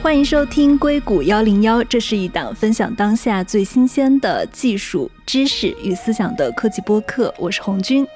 [0.00, 7.34] 欢迎收听硅谷幺零幺，这是一档分享当下最新鲜的技术知识与思想的科技播客。
[7.38, 8.06] 我是红军，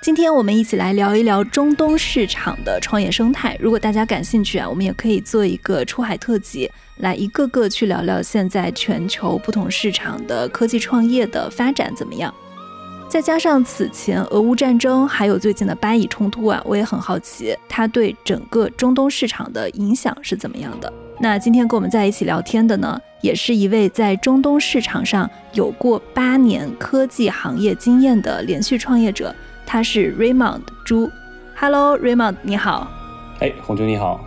[0.00, 3.58] 今天我们一起来聊一聊中东市场的创业生态。
[3.60, 12.32] 如果大家感兴趣啊，我们也可以做一个出海特辑，来一个个去聊聊现在全球不同市场的科技创业的发展怎么样。
[13.08, 20.92] 再加上此前俄乌战争，还有最近的巴以冲突啊，我也很好奇它对整个中东市场的影响是怎么样的。
[21.18, 29.34] 那今天跟我们在一起聊天的呢，也是一位在中东市场上有过八年科技行业经验的连续创业者，
[29.64, 31.10] 他是 Raymond 朱。
[31.56, 32.90] Hello，Raymond，你好。
[33.40, 34.20] 哎，红军你好。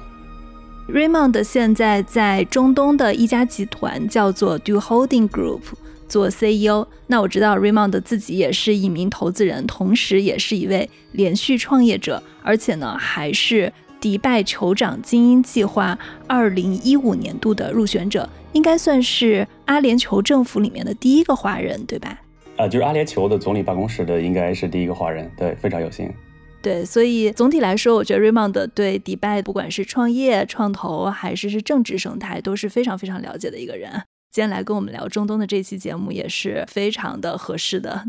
[0.90, 5.62] Raymond 现在在中东的一家集团叫做 Do Holding Group。
[6.12, 22.20] 做 CEO，那我知道 Raymond 自己也是一名投资人，同时也是一位连续创业者，而且呢还是迪拜酋长精英计划二零一五年度的入选者，应该算是阿联酋政府里面的第一个华人，对吧？
[22.58, 26.14] 啊，就是阿联酋的总理办公室的应该是第一个华人，对，非常有幸。
[26.62, 33.90] 对，所以总体来说，我觉得 Raymond 对迪拜不管是创业、创投还是是政治生态都是非常非常了解的一个人。
[34.32, 38.06] 今天来跟我们聊中东的这期节目也是非常的合适的。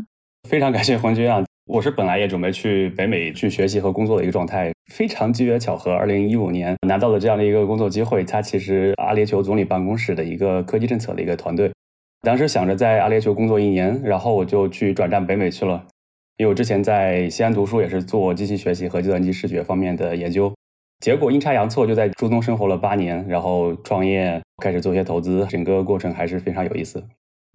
[0.47, 1.43] 非常感谢黄军啊！
[1.65, 8.23] 我是本来也准备去北美去学习和工作的一个状态，非常机缘巧合，二零一五年拿到了这样的一个工作机会。
[8.23, 11.69] 他其实阿联酋总理办公室的一个科技政策的一个团队，
[12.21, 15.85] 当时想着在阿联酋工作一年，然后我就去转战北美去了。
[16.37, 20.53] 因为我之前在西安读书，也是做机器学习和计算机视觉方面的研究。
[21.03, 27.03] 结果阴差阳错就在中东生活了八年，然后创业开始做一些投资，整个过程还是非常有意思。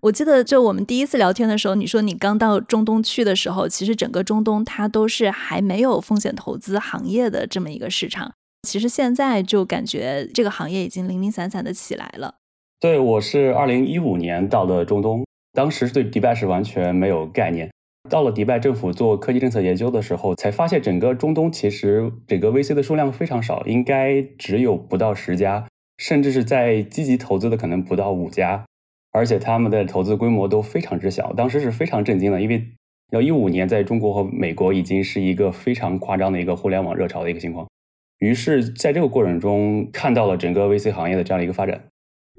[0.02, 8.34] 我记得就我们第一次聊天的时候，你说你刚到中东去的时候，其实整个中东它都是还没有风险投资行业的这么一个市场。
[8.68, 12.34] 其实现在就感觉这个行业已经零零散散的起来了。
[12.78, 17.70] 对，我是二零一五年到的中东，当时对迪拜是完全没有概念。
[18.08, 25.66] 到了迪拜政府做科技政策研究的时候，才发现整个中东其实整个 VC 的数量非常少，应该只有不到十家，
[25.98, 28.64] 甚至是在积极投资的可能不到五家，
[29.12, 31.32] 而且他们的投资规模都非常之小。
[31.34, 32.64] 当时是非常震惊的，因为
[33.12, 37.68] 要一五年在中国和美国已经是一个非常夸张的一个互联网热潮的一个情况，
[38.18, 41.84] 于是在这个过程中看到了整个 VC 行业的这样的一个发展。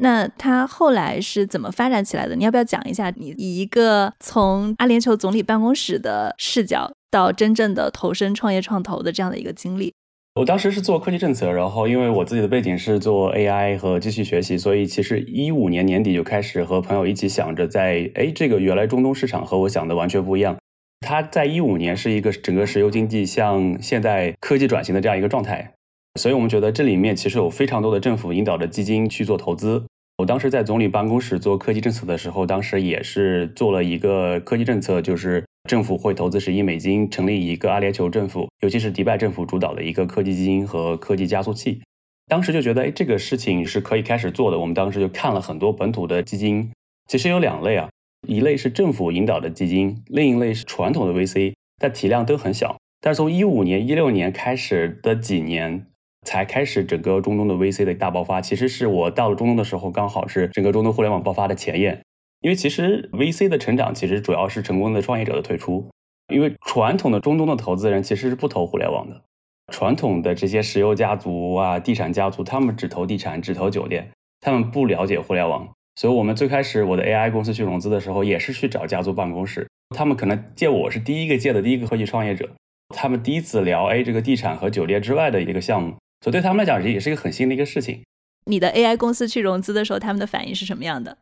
[0.01, 2.35] 那它后来是怎么发展起来的？
[2.35, 3.11] 你要不要讲一下？
[3.17, 9.93] 你以一个从阿联酋总理办公室的视角到真正的投身创业创投的这样的一个经历。
[10.35, 20.55] 我当时是做科技政策，然后因为我自己的背景是做 AI 和机器学习，所以其实一五年年底就开始和朋友一起想着，在哎，这个原来中东市场和我想的完全不一样。
[21.01, 25.73] 它在一五年是一个整个石油经济向现代科技转型的这样一个状态。
[26.15, 29.85] 所以我们觉得这里面其实有非常多的政府引导的基金去做投资。
[30.17, 41.81] 我当时在总理办公室做科技政策的时候，当时也是做了一个科技政策，就是政府会投资十亿美金，成立一个阿联酋政府，尤其是迪拜政府主导的一个科技基金和科技加速器。
[42.27, 44.59] 当时就觉得，哎，这个事情是可以开始做的。
[44.59, 46.69] 我们当时就看了很多本土的基金，
[47.07, 47.89] 其实有两类啊，
[48.27, 52.75] 一类是政府引导的基金，另一类是传统的 VC，但体量都很小。
[52.99, 55.85] 但是从一五年、一六年开始的几年。
[56.25, 62.01] 才开始整个中东的 VC 的大爆发，其实是我到了中东的时候，刚好是整个中东互联网爆发的前夜。
[62.41, 65.89] 因为其实 VC 的成长，其实主要是成功的创业者的退出。
[66.33, 69.23] 因为传统的中东的投资人其实是不投互联网的，
[69.71, 75.67] 传统的这些石油家族啊、地产家族，他们只投地产、只投酒店，他们不了解互联网。
[75.95, 82.47] 所以我们最开始我的 AI 公司去融资的时候，也是去找家族办公室，他们可能借我是第一个借的第一个科技创业者，
[82.95, 85.95] 他们第一次聊哎这个地产和酒店之外的一个项目。
[86.21, 88.01] 所以对他们来讲，这也是一个很新的一个事情。
[88.45, 91.17] 你的 AI 公司去融资的时候，他们的反应是什么样的？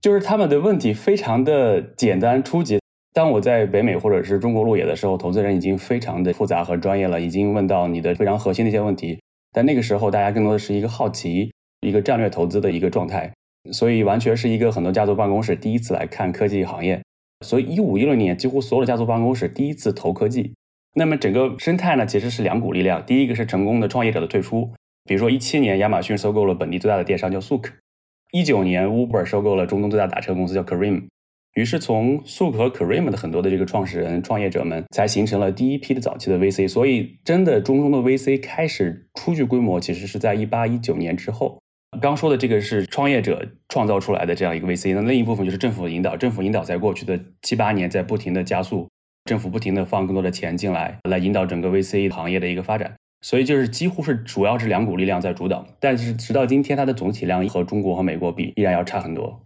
[0.00, 2.78] 就是他们的问题非常的简单初级。
[3.12, 9.20] 当我在北美或者是中国路演的时候，投资人已经非常的复杂和专业了，已经问到你的非常核心的一些问题。
[9.52, 13.32] 但那个时候，大家更多的是一个好奇，一个战略投资的一个状态。
[13.72, 17.02] 所以完全是一个很多家族办公室第一次来看科技行业。
[17.44, 20.54] 所以一五一六年，几乎所有的家族办公室第一次投科技。
[20.94, 23.04] 那么整个生态呢，其实是两股力量。
[23.06, 24.72] 第一个是成功的创业者的退出，
[25.04, 27.70] 比如说一七年亚马逊收购了本地最大的电商叫 Sook，
[28.32, 31.00] 一九年 Uber 收购了中东最大打车公司叫 k a r e m
[31.54, 36.68] 于是从 Sook 和 k a r e m 的很多的这个创始人、创业者们，才形成了第一批的早期的 VC。
[36.68, 41.58] 所以真的中东的 VC 开始初具规模，其实是在一八一九年之后。
[42.00, 48.88] 刚说的这个是创业者创造出来的这样一个 VC，那另一部分就是政府的引导，政府引导在过去的七八年在不停的加速。
[49.30, 52.92] 政府不停的放更多的钱进来，来引导整个 VC 行业的一个发展。
[53.20, 55.64] 所以就是几乎是主要是两股力量在主导。
[55.78, 59.40] 但是直到今天，它的总体量和中国和美国比，依然要差很多。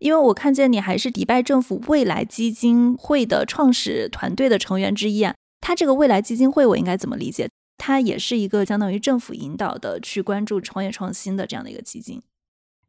[0.00, 5.36] 因为我看见你还是迪拜政府未来基金会的创始团队的成员之一啊。
[5.60, 7.48] 它这个未来基金会，我应该怎么理解？
[7.76, 12.20] 它也是一个相当于政府引导的去关注创业创新的这样的一个基金。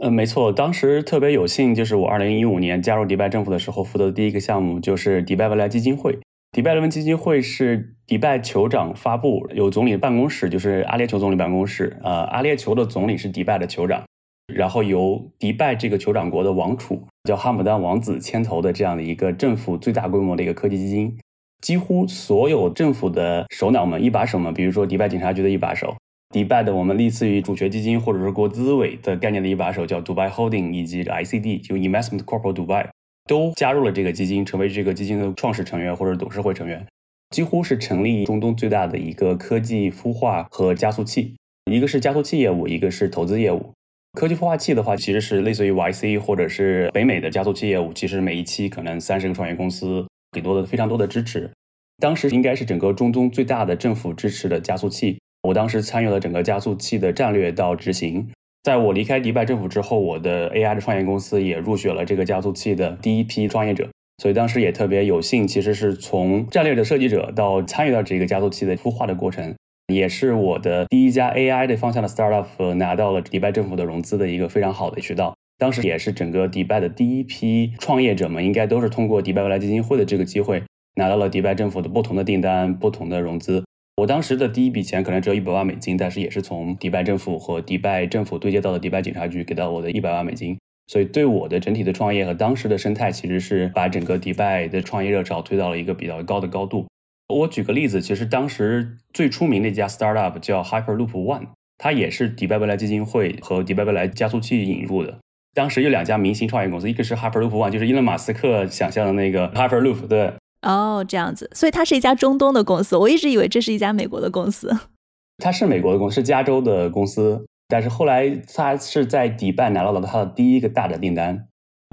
[0.01, 6.17] 嗯，没错，当时特别有幸，就是我二零一五年加入迪拜政府的时候，负责的第一个项目就是迪拜未来基金会。
[6.51, 11.99] 迪拜未来基金会是迪拜酋长发布，有总理办公室，就是阿联酋总理办公室。
[12.03, 14.03] 呃，阿联酋的总理是迪拜的酋长，
[14.51, 21.15] 然后由迪拜这个酋长国的王储叫哈姆丹王子牵头的这样的一个政府最大规模的一个科技基金。
[21.61, 25.95] 几乎所有政府的首脑们、一把手们，比如说迪拜警察局的一把手。
[26.33, 32.87] 迪拜的我们类似于主权基金或者是国资委的概念的一把手叫 Dubai Holding，以及 ICD 就 Investment Corporate Dubai
[33.29, 36.83] 都加入了这个基金，成为这个基金的创始成员或者董事会成员，
[37.29, 41.35] 几乎是成立中东最大的一个科技孵化和加速器。
[41.71, 43.71] 一个是加速器业务，一个是投资业务。
[44.17, 51.51] 科技孵化器的话，其实是类似于 YC 或者是北美的加速器业务，其实每一期可能三十个创业公司，很多的非常多的支持。
[51.99, 55.19] 当时应该是整个中东最大的政府支持的加速器。
[55.43, 58.27] 我当时参与了整个加速器的战略到执行。
[58.63, 63.87] 在我离开迪拜政府之后，我的 AI 的创业公司也入选了这个加速器的第一批创业者。
[64.21, 69.55] 所以当时也特别有幸，其实是从战略的设计者到参与到这个加速器的孵化的过程，
[69.87, 75.33] 也是我的第一家 AI 的方向的 startup 拿到了迪拜政府的融资的一个非常好的渠道。
[75.57, 80.61] 当时也是整个迪拜的第一批创业者们，应该都是通过迪拜未来基金会的这个机会，
[80.95, 83.63] 拿到了迪拜政府的不同的订单、不同的融资。
[83.99, 90.57] 我当时的第一笔钱可能只有一百万美金，但是也是从迪拜政府和迪拜政府对接到的迪拜警察局给到我的一百万美金，
[90.87, 96.87] 所以对我的整体的创业和当时的生态，其实是把整个迪拜的创业热潮推到了一个比较高的高度。
[97.27, 101.47] 我举个例子，其实当时最出名的一家 startup 叫 Hyperloop One，
[101.77, 105.17] 它也是迪拜未来基金会和迪拜未来加速器引入的。
[105.53, 110.31] 当时有两家明星创业公司，一个是 Hyperloop One，就是伊隆马斯克想象的那个 Hyperloop，对。
[110.61, 112.97] 哦，这样子，所以它是一家中东的公司。
[112.97, 114.75] 我一直以为这是一家美国的公司。
[115.43, 117.45] 它是美国的公司，是加州的公司。
[117.67, 121.45] 但是后来它是在迪拜拿到了它的第一个大的订单。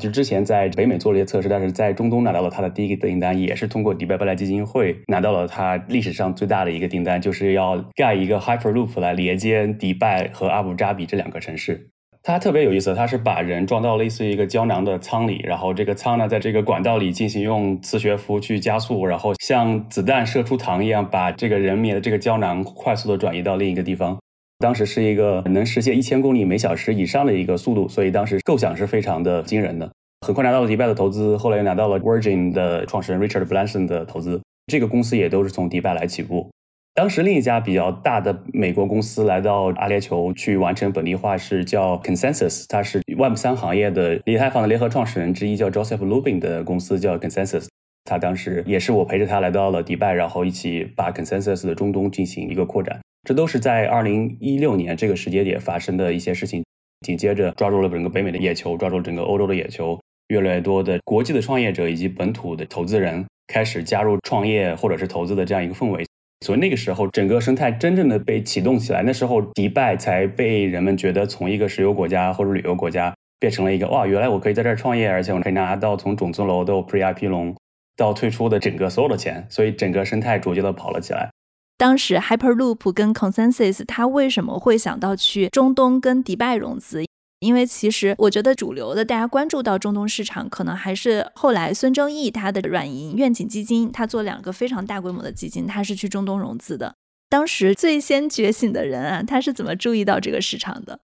[0.02, 11.88] 就之前在北美做了一些测试，但是在中东拿到了它的第一个订单，也是通过迪拜未来基金会拿到了它历史上最大的一个订单，就是要盖一个 Hyperloop 来连接迪拜和阿布扎比这两个城市。
[12.26, 24.18] 它特别有意思，它是把人装到类似于一个胶囊的舱里，然后这个舱呢，在这个管道里进行用磁悬浮去加速，然后像子弹射出膛一样，把这个人面的这个胶囊快速的转移到另一个地方。
[24.58, 29.88] 当时是一个能实现一千公里每小时以上的一个速度，所以当时构想是非常的惊人的。
[30.26, 36.50] 很快拿到了迪拜的投资，后来又拿到了 Virgin 的创始人 Richard Branson 的投资，这个公司也都是从迪拜来起步。
[36.96, 47.66] 当时另一家比较大的美国公司来到阿联酋去完成本地化，是叫 Consensus，它是 Web 三行业的以太坊的联合创始人之一，叫 Joseph Lubin 的公司叫 Consensus。
[48.06, 52.98] 他当时也是我陪着他来到了迪拜，然后一起把 Consensus 的中东进行一个扩展。
[53.28, 56.64] 这都是在二零一六年这个时间点发生的一些事情。
[57.06, 66.02] 紧接着抓住了整个北美的眼球，抓住了整个欧洲的眼球，越来越多的国际的创业者以及本土的投资人开始加入创业或者是投资的这样一个氛围。
[66.44, 77.56] 所以那个时候，整个生态真正的被启动起来，那时候迪拜才被人们觉得从一个石油国家或者旅游国家，变成了一个哇，原来我可以在这儿创业，而且我可以拿到从种子楼到 Pre IP 龙
[77.96, 81.30] 到退出的整个所有的钱，所以整个生态逐渐的跑了起来。
[81.78, 87.04] 当时 Hyperloop 跟 Consensus，他为什么会想到去中东跟迪拜融资？
[87.40, 96.94] 因为其实我觉得主流的大家关注到中东市场，可能还是后来孙正义他的软银愿景基金，他做两个非常大规模的基金，他是去中东融资的。
[97.28, 101.00] 当时最先觉醒的人啊，他是怎么注意到这个市场的？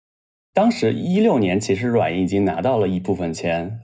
[0.53, 3.81] 当时一六年，其实软银已经拿到了一部分钱，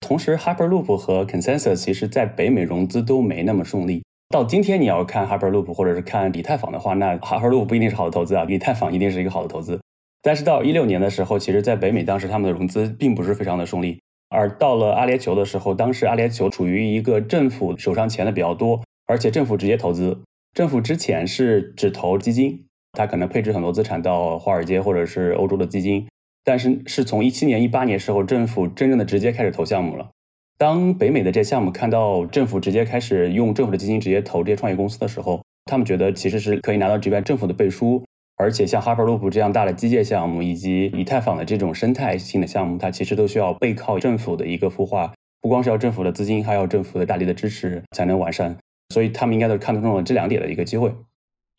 [0.00, 4.04] 同时 Hyperloop 和 Consensus 其实在北美融资都没那么顺利。
[4.28, 9.80] 到今天你要看 Hyperloop 或者是看以太坊的话，那 Hyperloop 不一定是好的投资啊，以太坊一定是一个好的投资。
[10.22, 14.00] 但是到一六年的时候，其实，在北美当时他们的融资并不是非常的顺利。
[14.30, 20.20] 而到了阿联酋的时候，当时阿联酋处于一个政府手上钱的比较多，而且政府直接投资。
[20.54, 26.06] 政府之前是只投基金，它可能配置很多资产到华尔街或者是欧洲的基金。
[26.44, 30.10] 但是是从一七年、一八年时候，政府真正的直接开始投项目了。
[30.58, 38.04] 当北美的这些项目看到政府直接开始用政府的基金直接投这些创业公司的时候，他们觉得其实是可以拿到这边政府的背书。
[38.38, 48.56] 而且像 Hyperloop 这样大的基建项目，以及以太坊的这种生态性的项目，它其实都需要背靠政府的一个孵化，不光是要政府的资金，还要政府的大力的支持才能完善。
[48.94, 50.94] 所以他们应该都是看中了这两点的一个机会。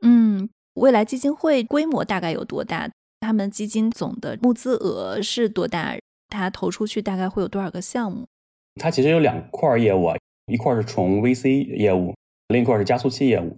[0.02, 2.90] 嗯，未来基金会规模大概有多大？
[3.20, 5.98] 他们基金总的募资额是多大？
[6.30, 8.26] 它投出去大概会有多少个项目？
[8.82, 10.18] 它其实有两块业务啊，
[10.48, 12.16] 一块是纯 VC 业务，
[12.48, 13.58] 另一块是加速器业务。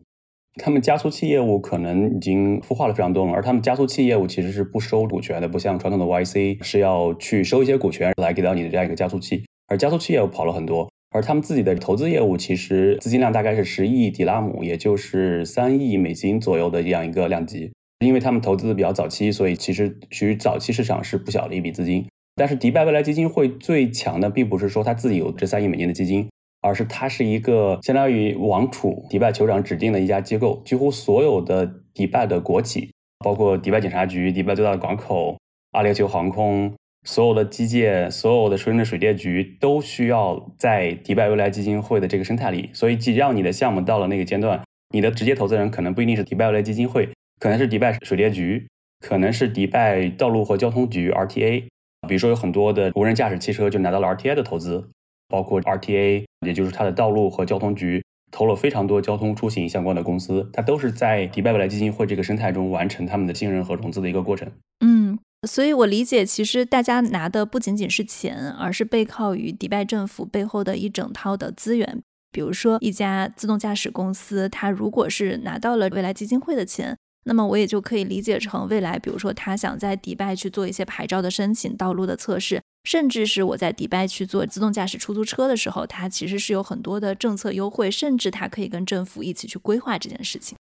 [0.55, 9.45] 他们加速器业务可能已经孵化了非常多了，而他们加速器业务其实是不收股权的，不像传统的 YC 是要去收一些股权来给到你的这样一个加速器。
[9.67, 17.71] 而加速器业务跑了很多，而他们自己的投资业务其实资金量大概是十亿迪拉姆，也就是三亿美金左右的这样一个量级。
[18.05, 22.05] 因为他们投资的比较早期，所以其实属于早期市场是不小的一笔资金。
[22.35, 26.27] 但是迪拜未来基金会最强的并不是说他自己有这三亿美金的基金。
[26.61, 35.37] 而是它是一个相当于王储迪拜酋长指定的一家机构，几乎所有的迪拜的国企，包括迪拜警察局、迪拜最大的港口、
[35.71, 42.69] 阿联酋航空，所有的基建、所有的深圳水电局都需要在迪拜未来基金会的这个生态里。
[42.73, 44.61] 所以，只要你的项目到了那个阶段，
[44.93, 48.67] 你的直接投资人可能不一定是迪拜未来基金会，可能是迪拜水电局，
[48.99, 51.65] 可能是迪拜道路和交通局 （RTA）。
[52.07, 54.89] 比如说，有很多的无人驾驶汽车就拿到了 RTA 的投资。
[55.31, 64.51] 包括 RTA，也就是它的道路和交通局投了非常多交通出行相关的公司，它都是在迪拜未来基金会这个生态中完成他们的信任和融资的一个过程。
[64.85, 72.01] 嗯，所以我理解，其实大家拿的不仅仅是钱，而是背靠于迪拜政府背后的一整套的资源。
[72.31, 76.97] 比如说，一家自动驾驶公司，它如果是拿到了未来基金会的钱。
[77.25, 90.57] 那么我也就可以理解成未来，比如说他想在迪拜去做一些牌照的申请、道路的测试，甚至是我在迪拜去做自动驾驶出租车的时候，它其实是有很多的政策优惠，甚至它可以跟政府一起去规划这件事情。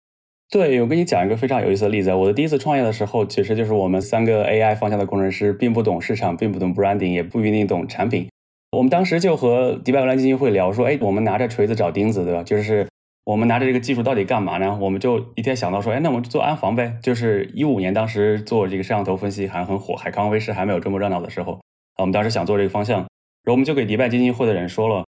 [0.51, 2.13] 对，我跟你讲一个非常有意思的例子。
[2.13, 8.29] 我的第一次创业的时候，其实就是我们三个 AI 方向的工程师，并不懂市场，并不懂 branding，也不一定懂产品。
[8.73, 12.43] 我们当时就和迪拜未来基金会聊说，哎，我们拿着锤子找钉子，对吧？
[12.43, 12.87] 就是。
[13.25, 14.79] 我们拿着这个技术到底干嘛呢？
[14.81, 16.97] 我们就一天想到说，哎，那我们就做安防呗。
[17.03, 21.61] 就是一五年，当时做这个摄像头分析还很火，海康威视还没有这么热闹的时候，
[21.99, 25.05] 我们当时想做这个方向，然后我们就给迪拜基金会的人说了。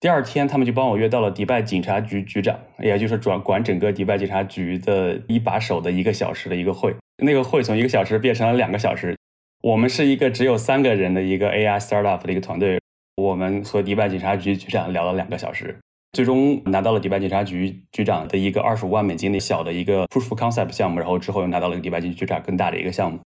[0.00, 6.96] 第二天，他们就帮我约到了迪拜警察局局长，也就是转管整个迪拜警察局的一把手的一个小时的一个会。
[7.22, 9.14] 那个会从一个小时变成了两个小时。
[9.62, 12.80] 我们是一个只有三个人的一个 AI startup 的一个团队，
[13.16, 15.78] 我们和迪拜警察局局长聊了两个小时。
[16.12, 23.20] 最终拿到了迪拜警察局局长的一个二十五万美金的小的一个 proof concept 项目，然后之后又拿到了迪拜警局长更大的一个项目。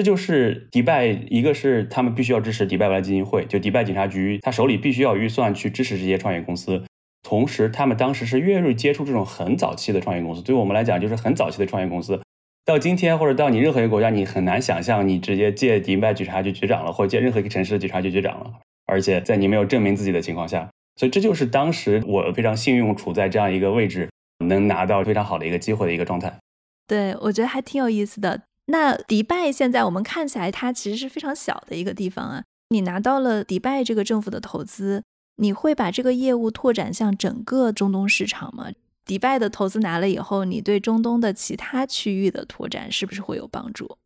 [0.00, 6.82] 这就是迪拜，一个是他们必须要支持迪拜未来基金会，就迪拜警察局他手里必须要预算去支持这些创业公司。
[7.22, 12.18] 同时，他们当时是越锐接触这种很早期的创业公司，对我们来讲就是很早期的创业公司。
[12.64, 18.54] 到今天或者到你任何一个国家，你很难想象你直接借迪拜警察局局长了，或者借任何一个城市的警察局局长了，
[18.86, 20.70] 而且在你没有证明自己的情况下。
[20.96, 24.08] 所以这就是当时我非常幸运处在这样一个位置，
[24.46, 26.38] 能拿到非常好的一个机会的一个状态。
[26.86, 28.44] 对，我觉得还挺有意思的。
[28.70, 32.44] 那迪拜现在我们看起来它其实是非常小的一个地方啊。
[32.68, 35.02] 你拿到了迪拜这个政府的投资，
[35.36, 38.68] 你会把这个业务拓展向整个中东市场吗？
[39.04, 43.96] 迪拜的投资拿了以后，你对中东的其他区域的拓展是不是会有帮助？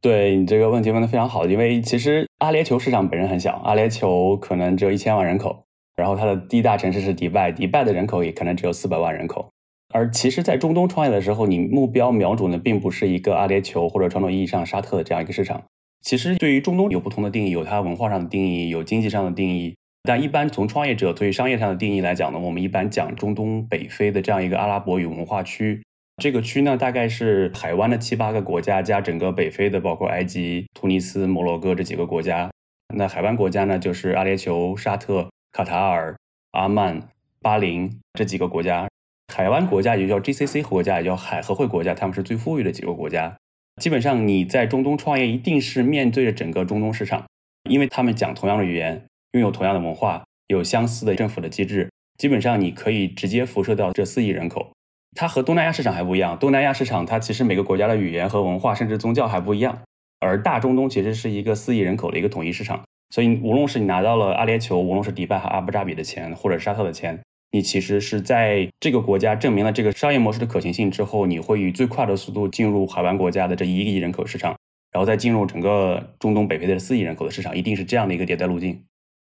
[0.00, 5.64] 对你这个问题问的非常好，因为其实阿联酋市场本身很小，阿联酋可能只有一千万人口。
[5.94, 9.48] 然后它的第一大城市是迪拜，迪拜的人口也可能只有四百万人口。
[9.94, 15.62] 而其实，在中东创业的时候，你目标瞄准的并不是一个阿联酋或者传统意义上沙特的这样一个市场。
[16.02, 19.74] 其实，对于中东有不同的定义，有它文化上的定义，有经济上的定义。
[20.02, 25.82] 但一般从创业者对于商业上的定义来讲呢，我们一般讲中东北非的这样一个阿拉伯语文化区。
[26.22, 32.50] 这个区呢，大概是海湾的七八个国家加整个北非的，包括埃及、突尼斯、摩洛哥这几个国家。
[32.94, 35.28] 那海湾国家呢，就是阿联酋、沙特。
[35.50, 36.14] 卡塔尔、
[36.52, 37.08] 阿曼、
[37.40, 38.86] 巴林这几个国家，
[39.32, 43.36] 海湾国家也叫 GCC 国家，也叫海合会国家，他们是最富裕的几个国家。
[43.80, 47.24] 基本上你在中东创业，一定是面对着整个中东市场，
[47.68, 51.88] 因为他们讲同样的语言，拥有同样的文化，有相似的政府的机制。
[52.18, 54.72] 基本上你可以直接辐射到这四亿人口。
[55.14, 59.82] 它和东南亚市场还不一样，东南亚市场它其实每个国家的语言和文化，甚至宗教还不一样，
[60.18, 62.82] 而大中东其实是一个四亿人口的一个统一市场。
[63.10, 74.54] 所以，无论是你拿到了阿联酋，无论是迪拜和阿布扎比的钱，或者沙特的钱，你其实是在这个国家证明了这个商业模式的可行性之后，你会以最快的速度进入海湾国家的这一亿人口市场，
[74.92, 78.84] 然后再进入整个中东北非的四亿人口的市场，一定是这样的一个迭代路径。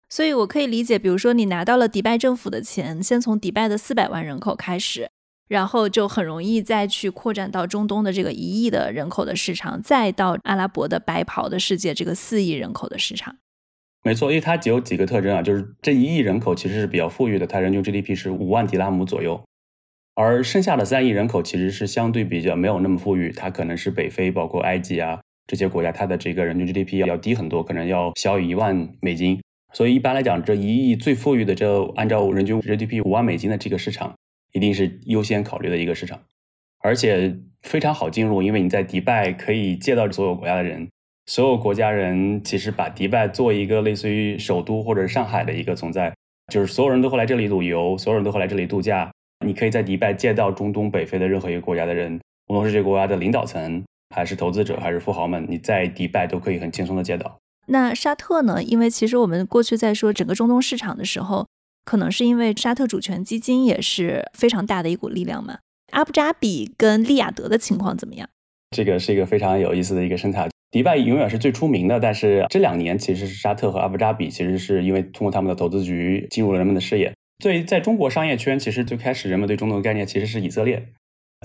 [0.10, 5.10] 所以我可以理解，比如说你拿到了迪拜政府的钱，先从迪拜的四百万人口开始，
[5.50, 13.36] 然后就很容易再去扩展到中东的这个一亿的人口的市场，再到阿拉伯的白袍的世界这个四亿人口的市场。
[14.04, 19.42] 没错，因为它只有几个特征啊，就是这一亿人口其实是比较富裕的，它人均 GDP 是五万迪拉姆左右。
[20.16, 29.42] 而剩下的三亿人口其实是相对比较没有那么富裕，它可能是北非，包括埃及啊这些国家，它的这个人均 GDP 要低很多，可能要小于一万美金。
[29.74, 34.14] 所以一般来讲，这一亿最富裕的这按照人均 GDP 五万美金的这个市场，
[34.52, 36.20] 一定是优先考虑的一个市场，
[36.82, 40.88] 而且非常好进入，因为你在迪拜可以借到所有国家的人，
[41.26, 46.14] 所有国家人其实把迪拜做一个类似于首都或者上海的一个存在，
[46.52, 49.10] 就是所有人都会来这里旅游，所有人都会来这里度假。
[49.46, 53.84] 你可以在迪拜见到中东北非的任何一个国家的人，无论是这个国家的领导层，
[54.16, 57.38] 还是投资者，还是富豪们，你在迪拜都可以很轻松的见到。
[57.68, 58.62] 那沙特呢？
[58.62, 61.48] 因为其实我们过去在说整个中东市场的时候，
[61.86, 65.60] 可能是因为沙特主权基金也是非常大的一股力量嘛。
[65.92, 68.28] 阿布扎比跟利雅得的情况怎么样？
[68.72, 70.50] 这个是一个非常有意思的一个生态。
[70.74, 77.14] 迪拜永远是最出名的，但是这两年其实是沙特和阿布扎比，其实是因为通过他们的投资局进入了人们的视野。
[77.44, 80.84] 所以在中国商业圈，其实最开始人们对中东的概念其实是以色列，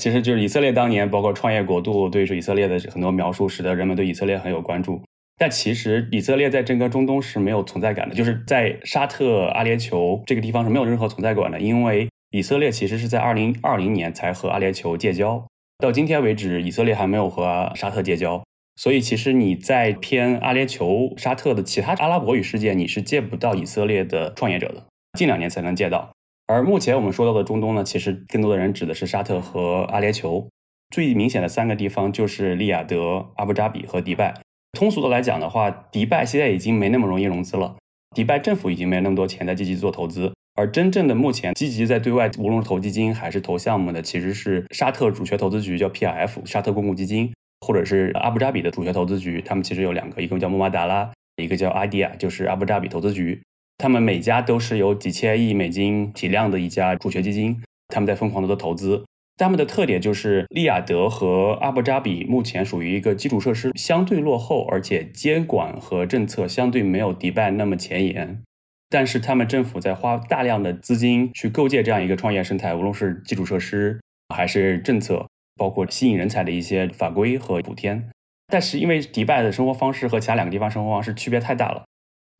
[0.00, 5.02] 其实就是以色列当年包括创业国度对于以色列的很多描述，使得人们对以色列很有关注。
[5.36, 15.46] 但其实以色列在整个中东是没有存在感的，就是在沙特阿联酋这个地方是没有任何存在感的，因为以色列其实是在二零二零年才和阿联酋建交，
[15.80, 18.42] 到今天为止，以色列还没有和沙特建交。
[18.78, 24.86] 所以其实你在偏阿联酋、沙特的其他阿拉伯语世界，你是见不到以色列的创业者的。
[25.18, 26.12] 近两年才能见到，
[26.46, 30.46] 而目前我们说到的中东呢，其实更多的人指的是沙特和阿联酋。
[30.94, 34.32] 最明显的三个地方就是利雅得、阿布扎比和迪拜。
[34.78, 37.74] 通俗的来讲的话，迪拜现在已经没那么容易融资了，
[38.14, 53.42] 迪拜政府已经没有那么多钱在积极做投资，而真正的目前积极在对外，无论是投基金还是投项目的，其实是沙特主权投资局叫 PRF 沙特公共基金，或者是阿布扎比的主权投资局，他们其实有两个，一个叫穆马达拉，一个叫阿迪亚，就是阿布扎比投资局。
[53.78, 59.04] 他们每家都是有几千亿美金体量的一家主权基金，他们在疯狂的做投资。
[59.36, 68.42] 他们的特点就是，利雅得和阿布扎比目前属于一个基础设施相对落后，而且监管和政策相对没有迪拜那么前沿。
[68.90, 74.00] 但是他们政府在花大量的资金去构建这样一个创业生态，无论是基础设施
[74.34, 78.00] 还是政策，包括吸引人才的一些法规和补贴。
[78.46, 81.82] 但是因为迪拜的生活方式和其他两个地方生活方式区别太大了。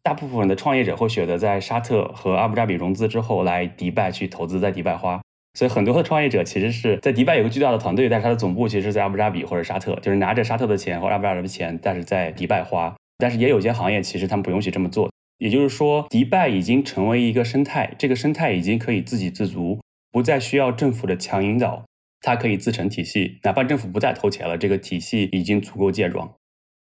[0.03, 5.21] 大部分的创业者会选择在沙特和阿布扎比融资之后来迪拜去投资，在迪拜花。
[5.59, 12.95] 所以很多的创业者其实是在迪拜有个巨大的团队，但是他的总部其实是在阿布扎比或者沙特，就是拿着沙特的钱或阿布扎比的钱，但是在迪拜花。
[13.19, 15.11] 但是也有些行业其实他们不允许这么做。
[15.39, 21.85] 也就是说，迪拜已经成为一个生态，这个生态已经可以自给自足，不再需要政府的强引导，
[22.21, 23.39] 它可以自成体系。
[23.43, 26.35] 哪怕政府不再投钱了，这个体系已经足够健壮。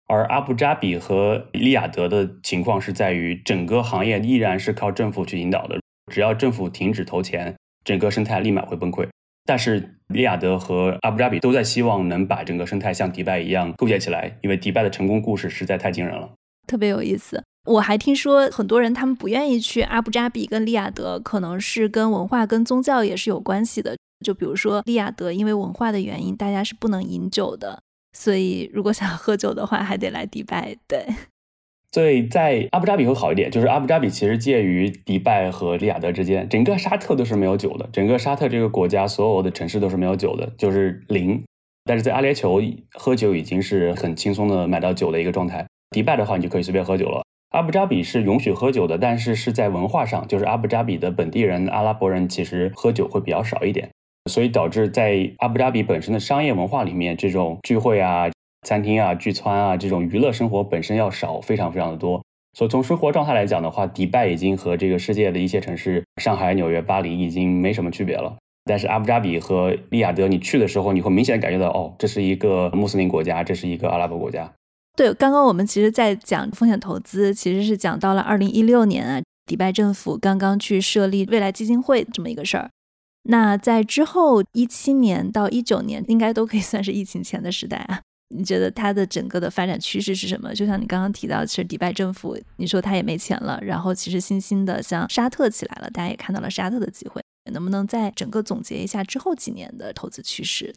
[0.08, 5.80] 而阿布扎比和利雅得的情况是在于，整个行业依然是靠政府去引导的。
[6.12, 9.08] 只要政府停止投钱，整个生态立马会崩溃。
[9.44, 16.32] 但是利雅得和阿布扎比都在希望能把整个生态像迪拜一样构建起来，因为迪拜的成功故事实在太惊人了，
[16.66, 17.42] 特别有意思。
[17.64, 23.96] 我还听说很多人他们不愿意去阿布扎比跟利雅得，可能是跟文化跟宗教也是有关系的。
[24.24, 27.82] 就比如说利雅得，因为文化的原因，大家是不能饮酒的。
[28.12, 30.74] 所以，如果想喝酒的话，还得来迪拜。
[30.88, 31.06] 对，
[31.92, 41.44] 所以在阿布扎比会好一点，就是阿布扎比其实介于迪拜和利雅得之间，整个沙特都是没有酒的，整个沙特这个国家所有的城市都是没有酒的，就是零。
[41.84, 45.66] 但是在阿联酋喝酒已经是很轻松的买到酒的一个状态。
[45.90, 47.22] 迪拜的话，你就可以随便喝酒了。
[47.50, 53.90] 阿布扎比是允许喝酒的，但是是在文化上，就是阿布扎比的本地人阿拉伯人其实喝酒会比较少一点。
[54.26, 58.30] 所以导致在阿布扎比本身的商业文化里面，这种聚会啊、
[58.66, 62.22] 餐厅啊、聚餐啊这种娱乐生活本身要少，非常非常的多。
[62.56, 68.34] 所以从生活状态来讲的话，迪拜已经和这个世界的一些城市，上海、纽约、巴黎已经没什么区别了。
[68.64, 74.50] 但是阿布扎比和利雅得，你去的时候，你会明显感觉到，哦，这是一个穆斯林国家，这是一个阿拉伯国家。
[74.96, 82.70] 对，刚刚我们其实在讲风险投资，其实是讲到了二零一六年啊，迪拜政府刚刚去设立未来基金会这么一个事儿。
[83.28, 88.00] 那在之后一七年到一九年，应该都可以算是疫情前的时代啊。
[88.28, 90.52] 你觉得它的整个的发展趋势是什么？
[90.54, 97.22] 就像你刚刚提到，其实迪拜政府，你说他也没钱了，然后其实新兴的像沙特起来了，大家也看到了沙特的机会。
[97.52, 100.74] 能不能再整个总结一下之后几年的投资趋势？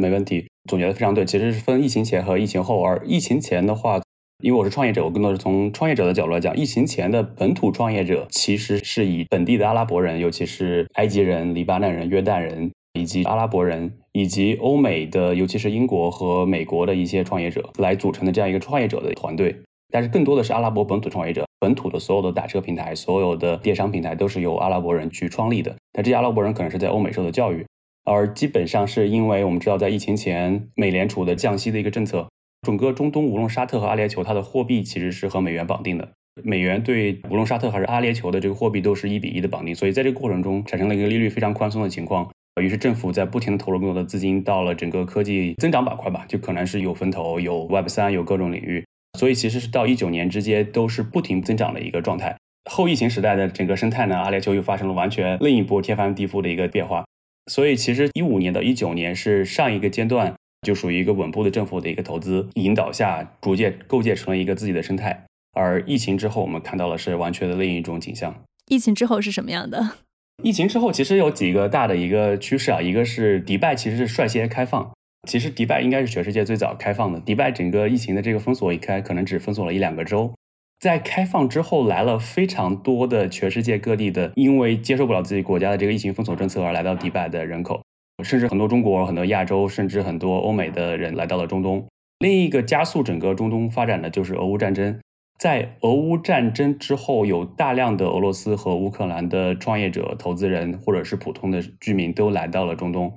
[0.00, 1.24] 没问题，总结的非常对。
[1.24, 4.00] 其实是分疫情前和疫情后，而疫情前的话。
[4.42, 6.56] 因为我是创业者，我更多是从创业者的角度来讲。
[6.56, 19.54] 疫情前的本土创业者其实是以本地的阿拉伯人，尤其是埃及人、黎巴嫩人、约旦人，以及阿拉伯人，以及欧美的，尤其是英国和美国的一些创业者来组成的这样一个创业者的团队。
[19.92, 25.72] 但是更多的是阿拉伯本土创业者，本土的所有的打车平台、所有的电商平台都是由阿拉伯人去创立的。
[25.92, 27.64] 但这些阿拉伯人可能是在欧美受的教育，
[28.04, 32.26] 而基本上是因为我们知道，在疫情前，美联储的降息的一个政策，
[32.62, 36.08] 整个中东无论沙特和阿联酋，它的货币其实是和美元绑定的。
[36.44, 42.30] 美元对无论沙特还是阿联酋的这个货币都是一比一的绑定，所以在这个过程中产生了一个利率非常宽松的情况。
[42.60, 48.84] 于是政府在不停的投入更多的资金到了整个科技增长板块吧，就可能是有风投、有 Web 三、有各种领域。
[49.18, 52.36] 所以其实是到一九年之间都是不停增长的一个状态。
[52.70, 57.04] 后疫情时代的整个生态呢，阿联酋又发生了完全另一波天翻地覆的一个变化。
[57.50, 65.24] 所以其实一五年到一九年是上一个阶段，就属于一个稳步的政府的一个投资引导下，逐渐构建成了一个自己的生态。
[65.52, 68.34] 而疫情之后，我们看到了是完全的另一种景象。
[68.68, 69.96] 疫情之后是什么样的？
[70.42, 74.90] 疫情之后，其实有几个大的一个趋势啊，一个是迪拜其实是率先开放。
[75.28, 77.20] 其实迪拜应该是全世界最早开放的。
[77.20, 80.32] 迪拜整个疫情的这个封锁一开，可能只封锁了一两个州。
[80.80, 87.80] 在开放之后，来了非常多的全世界各地的，因为接受不了自己国家的这个疫情封锁政策而来到迪拜的人口，
[88.24, 91.86] 甚至很多中国、很多亚洲，甚至很多欧美的人来到了中东。
[92.18, 94.98] 另一个加速整个中东发展的就是俄乌战争。
[95.38, 103.12] 在俄乌战争之后，有大量的俄罗斯和乌克兰的创业者、投资人，或者是普通的居民，都来到了中东，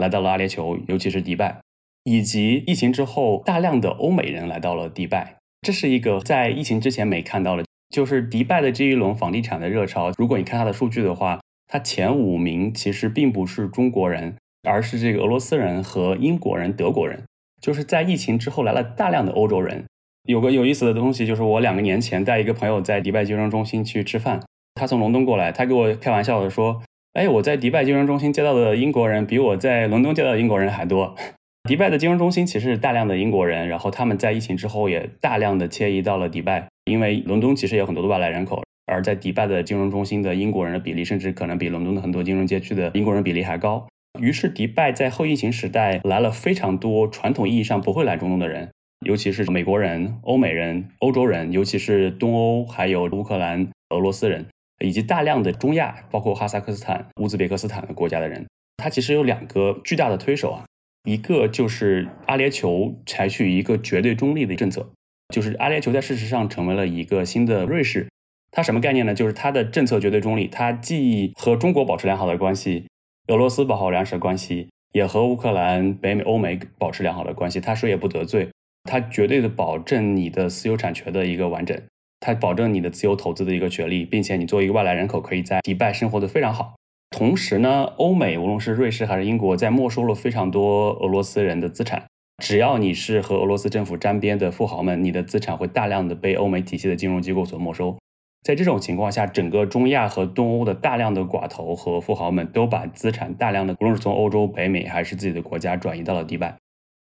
[0.00, 1.60] 来到了阿联酋，尤其是迪拜，
[2.04, 5.36] 以及疫情之后，大量的欧美人来到了迪拜。
[5.62, 10.12] 这是一个在疫情之前没看到的，就是迪拜的这一轮房地产的热潮。
[10.16, 17.22] 如果你看它的数据的话，他前五名其实并不是中国人，而是这个俄罗斯人和英国人、德国人。
[17.60, 19.84] 就是在疫情之后来了大量的欧洲人。
[20.24, 24.42] 有个有意思的东西，就是我两个年前带一个朋友在迪拜金融中心去吃饭，
[24.74, 26.82] 他从伦敦过来，他给我开玩笑的说
[27.14, 31.14] ：“哎，我在迪拜金融中心接到的英国人比我在伦敦接到的英国人还多。
[31.68, 43.86] ”迪拜的金融中心其实是大量的英国人，然后他们在疫情之后也大量的迁移到了迪拜，因为伦敦其实有很多的外来人口，而在迪拜的金融中心的英国人的比例，甚至可能比伦敦的很多金融街区的英国人比例还高。
[44.20, 48.70] 于是，迪拜在后疫情时代来了非常多传统意义上不会来中东的人，
[49.04, 54.46] 尤其是美国人、欧美人、欧洲人，尤其是东欧，还有乌克兰、俄罗斯人，
[54.84, 58.46] 以及大量的中亚，包括哈萨克斯坦、乌兹别克斯坦的国家的人。
[58.76, 60.64] 它其实有两个巨大的推手啊。
[61.06, 64.88] 一个就是阿联酋采取一个绝对中立的政策，
[65.34, 68.08] 就是阿联酋在事实上成为了一个新的瑞士。
[68.56, 69.12] 它什么概念呢？
[69.12, 72.86] 就是它的政策绝对中立，它既和中国保持良好的关系，
[73.26, 77.60] 俄罗斯保持良好粮食关系，也和乌克兰、北美、欧美保持良好的关系。
[77.60, 78.48] 它谁也不得罪，
[78.84, 81.76] 它绝对的保证你的私有产权的一个完整，
[82.20, 86.76] 它保证你的自由投资的一个权利，并且你作为一个外来人口可以在迪拜生活的非常好。
[87.10, 92.04] 同时呢，欧美无论是瑞士还是英国，在没收了非常多俄罗斯人的资产。
[92.40, 97.96] 只要你是和俄罗斯政府沾边的富豪们，你的资产会大量的被欧美体系的金融机构所没收。
[98.44, 106.54] 在这种情况下，整个中亚和东欧的大量的寡头和富豪们都把资产大量的，无论是从欧洲、北美还是自己的国家转移到了迪拜。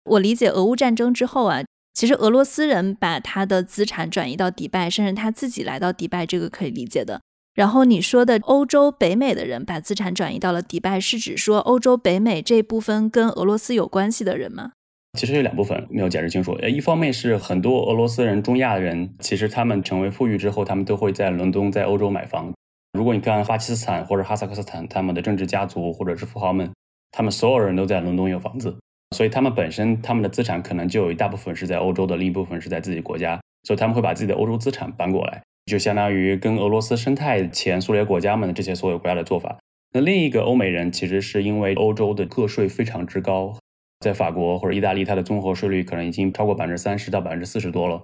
[0.04, 7.20] 我理解，俄乌战争之后啊，其实俄罗斯人把他的资产转移到迪拜，甚至他自己来到迪拜，这个可以理解的。
[7.54, 14.70] 然后你说的欧洲、北美的人把资产转移到了迪拜，是指说欧洲、北美这部分跟俄罗斯有关系的人吗？
[15.14, 16.52] 其实有两部分没有解释清楚。
[16.60, 22.52] 呃，一方面是很多俄罗斯人、中亚人，其实他们成为富裕之后，他们都会在伦敦、在欧洲买房。
[22.92, 26.70] 如果你看巴基斯坦或者哈萨克斯坦，他们的政治家族或者是富豪们，
[27.12, 28.76] 他们所有人都在伦敦有房子，
[29.16, 35.42] 所以他们本身他们的资产可能就有一大部分是在欧洲的，另一部分是在自己国家，所以他们会把自己的欧洲资产搬过来。
[35.66, 39.56] 就相当于跟俄罗斯生态前苏联国家们的这些所有国家的做法。
[39.92, 43.56] 那另一个欧美人其实是因为欧洲的个税非常之高，
[44.04, 48.02] 在法国或者意大利，它的综合税率可能已经超过百分之三十到百分之四十多了。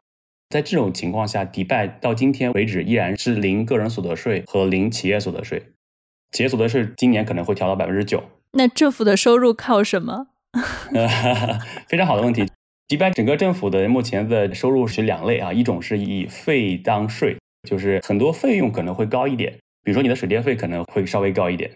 [0.49, 5.63] 在这种情况下，迪拜到今天为止依然是零个人所得税和零企业所得税，
[6.33, 8.23] 企业所得税今年可能会调到百分之九。
[8.53, 10.29] 那政府的收入靠什么？
[11.87, 12.45] 非常好的问题。
[12.89, 17.37] 迪拜整个政府的目前的收入是两类啊，一种是以费当税。
[17.69, 19.53] 就是很多费用可能会高一点，
[19.85, 21.71] 比如说你的水电费可能会稍微高一点，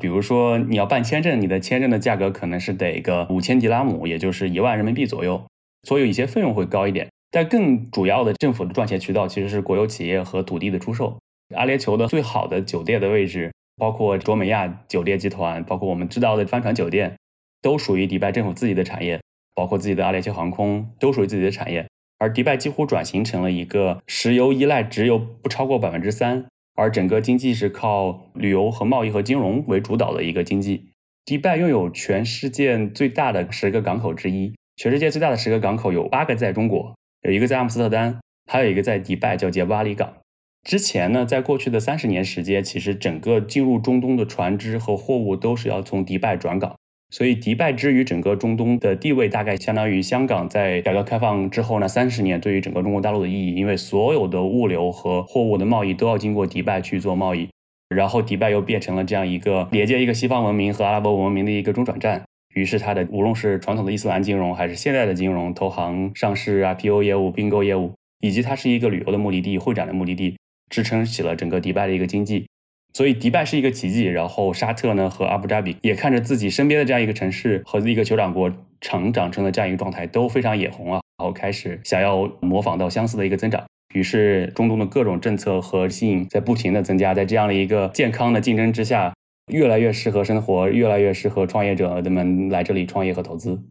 [0.00, 5.44] 比如说你要办签证，你的签证的价格可能是得个五千迪拉姆，也就是一万人民币左右，
[5.82, 7.08] 所以有一些费用会高一点。
[7.30, 11.18] 但更主要的政府的赚钱渠道其实是国有企业和土地的出售。
[11.54, 17.16] 阿联酋的最好的酒店的位置，包括卓美亚酒店集团，包括我们知道的帆船酒店，
[17.60, 19.20] 都属于迪拜政府自己的产业，
[19.54, 21.86] 包括自己的阿联酋航空都属于自己的产业。
[22.18, 26.46] 而迪拜几乎转型成了一个石油依赖只有不超过百分之三，
[26.78, 30.90] 而整个经济是靠旅游和贸易和金融为主导的一个经济。
[31.24, 40.14] 迪拜拥有全世界最大的十个港口之一，全世界最大的十个港口有八个在中国，有一个在阿姆斯特丹，还有一个在迪拜叫杰巴里港。
[40.62, 46.76] 之前呢，在过去的三十年时间，其实整个进入中东的船只和货物都是要从迪拜转港，
[47.10, 57.48] 所以迪拜之于整个中东的地位，大概相当于香港在改革开放之后那三十年对于整个中国大陆的意义，因为所有的物流和货物的贸易都要经过迪拜去做贸易，
[57.88, 62.22] 然后迪拜又变成了这样一个连接一个西方文明和阿拉伯文明的一个中转站。
[62.54, 70.36] 于是它的无论是传统的伊斯兰金融，还是现在的金融、投行、上市、啊、P O 业务、并购业务，以及它是一个旅游的目的地、会展的目的地，
[70.68, 72.46] 支撑起了整个迪拜的一个经济。
[72.92, 74.04] 所以迪拜是一个奇迹。
[74.04, 83.64] 然后沙特呢和阿布扎比也看着自己身边的这样一个城市和一个酋长国成长成的这样一个状态，都非常眼红啊，然后开始想要模仿到相似的一个增长。
[83.94, 89.12] 于是中东的各种政策和吸引在不停的增加，在这样的一个健康的竞争之下。
[89.50, 93.62] 越来越适合生活，越来越适合创业者们来这里创业和投资。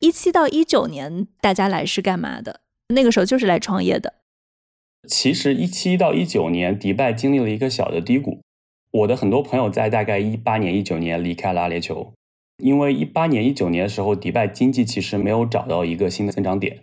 [0.00, 2.58] 一七到一九年，大家来是干嘛的？
[2.88, 4.14] 那个时候就是来创业的。
[5.06, 8.40] 其实一七到一九年，迪拜经历了一个小的低谷。
[8.90, 12.12] 我的很多朋友在大概一八年、一九年离开了阿联酋，
[12.62, 16.78] 因为一八年、一九年的时候，迪拜经济其实没有找到一个新的增长点。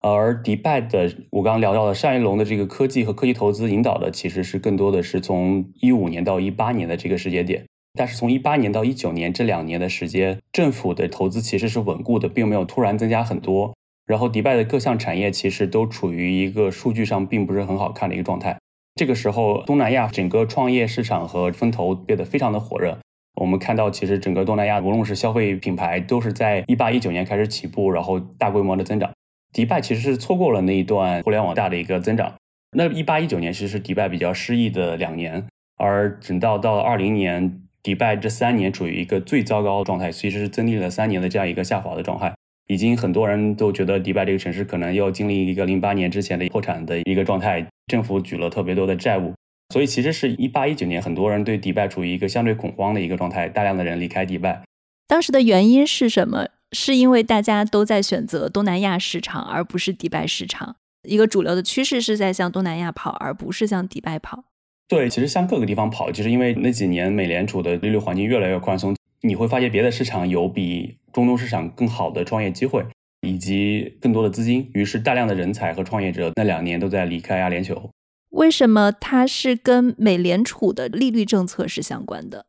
[0.00, 7.64] 而迪拜的，我刚刚聊到的上一轮的这个科技和科技投资引导的，其实是更多的是从一五年到一八年的这个时间点。
[7.98, 13.74] 但是从一八年到一九年这两年的时间，政府的投资其实是稳固的，并没有突然增加很多。
[14.08, 18.56] 然后迪拜的各项产业其实都处于一个数据上并不是很好看的一个状态。
[18.94, 22.98] 这个时候，东南亚整个创业市场和风投变得非常的火热。
[23.34, 29.12] 我们看到，其实整个东南亚无论是消费品牌，都是在一八一九年开始起步，然后大规模的增长。
[29.52, 32.34] 迪拜其实是错过了那一段互联网大的一个增长。
[32.76, 42.34] 那一八一九年其实是迪拜比较失意的两年，而等到到二零年，迪拜这三年处于一个最糟糕的状态，其实是经历了三年的这样一个下滑的状态。
[42.68, 49.34] 已经很多人都觉得迪拜这个城市可能要经历一个零八年之前的破产的一个状态，政府举了特别多的债务，
[49.72, 54.62] 所以其实是一八一九年，很多人对迪拜处于一个相对恐慌的一个状态，大量的人离开迪拜。
[55.06, 56.48] 当时的原因是什么？
[56.72, 60.76] 是因为大家都在选择东南亚市场，而不是迪拜市场。
[61.08, 64.44] 一个主流的趋势是在向东南亚跑，而不是向迪拜跑。
[64.86, 72.84] 对，其实向各个地方跑，就是因为那几年美联储的利率环境越来越宽松，你会发现别的市场有比中东市场更好的创业机会，
[73.20, 74.70] 以及更多的资金。
[74.74, 77.90] 于是大量的人才和创业者那两年都在离开阿联酋。
[78.30, 82.46] 为什么它是跟美联储的利率政策是相关的？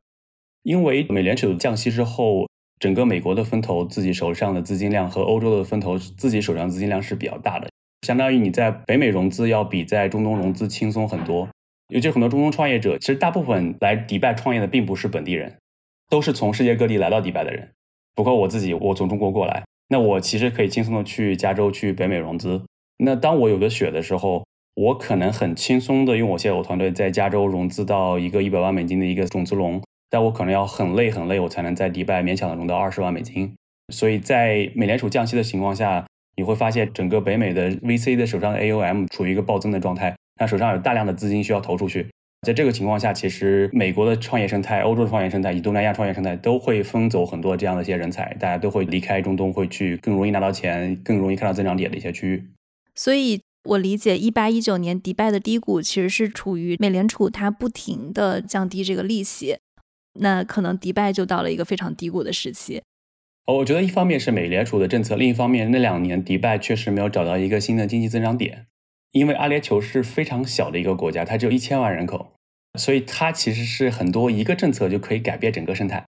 [0.63, 2.47] 因为美联储降息之后。
[2.79, 7.69] 整个美国的风投自己手上的资金量和欧洲的风投自己手上资金量是比较大的，
[8.07, 11.49] 相当于你在北美融资要比在中东融资轻松很多。
[11.89, 15.57] 尤其很多中东创业者，其实大部分来迪拜创业的并不是本地人，
[16.09, 17.69] 都是从世界各地来到迪拜的人。
[18.15, 22.63] 包括我自己，我从中国过来，那我其实可以轻松的去加州去北美融资。
[22.97, 24.45] 那当我有的血的时候，
[24.75, 29.81] 我可能很轻松的用我现有团队在加州融资到一个一百万美金的一个种子融。
[30.09, 33.53] 但我可能要很累很累，我才能在迪拜勉强的融到二十万美金。
[33.93, 42.07] 所以在美联储降息的情况下，你会发现整个北美的 VC 的手上的 AUM 处于一个暴增的状态，他手上有大量的资金需要投出去。
[42.41, 52.47] 在这个情况下，其实美国的创业生态、欧洲的创业生态以及东南亚创业生态都会分走很多这样的一些人才，大家都会离开中东，会去更容易拿到钱、更容易看到增长点的一些区域。
[52.95, 59.57] 所以我理解，一八一九年迪拜的低谷其实是处于美联储它不停的降低这个利息。
[60.21, 62.81] 那可能迪拜就到了一个非常低谷的时期。
[63.45, 68.67] 哦，我觉得一方面是美联储的政策，另一方面那两年迪拜确实没有找到一个新的经济增长点。
[69.11, 72.33] 因为阿联酋是非常小的一个国家，它只有一千万人口，
[72.77, 76.05] 所以它其实是很多一个政策就可以改变整个生态。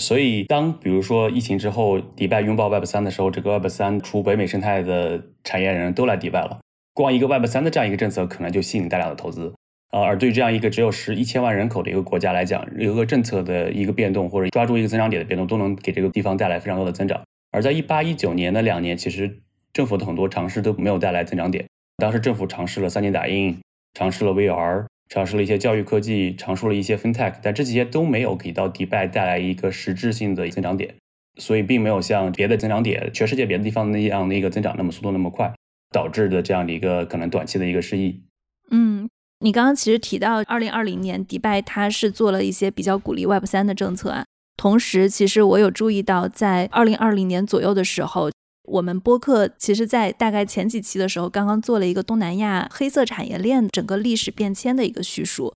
[0.00, 6.60] 所以当比如说疫情之后，迪拜拥抱 Web 三的时候，这个 Web 三除北美生态的产业人都来迪拜了，
[6.94, 9.54] 光一个 Web 三的这样一个政策，可能就吸引大量的投资。
[9.90, 17.22] 呃，而对于这样一个只有十一千万人口的一个国家来讲，一个政策的一个变动或者抓住一个增长点的变动，都能给这个地方带来非常多的增长。
[17.50, 19.40] 而在一八一九年的两年，其实
[19.74, 21.66] 政府的很多尝试都没有带来增长点。
[22.02, 23.60] 当时政府尝试了三 D 打印，
[23.94, 30.96] 尝试了 VR，尝试了一些教育科技，尝试了一些 FinTech，但这些都没有给到迪拜带来一个实质性的增长点，
[31.38, 35.54] 所以并没有像别的增长点，全世界别的地方那样的一个增长那么速度那么快，
[35.92, 38.20] 导致的这样的一个可能短期的一个失忆。
[38.72, 39.08] 嗯。
[39.38, 44.24] 你刚刚其实提到，二零二零年迪拜它是做了一些比较鼓励 Web 三的政策啊。
[44.56, 48.30] 同时，其实我有注意到，在二零二零年左右的时候，
[48.64, 55.52] 我们播客其实在大概前几期的时候，刚刚做了一个东南亚黑色产业链整个历史变迁的一个叙述。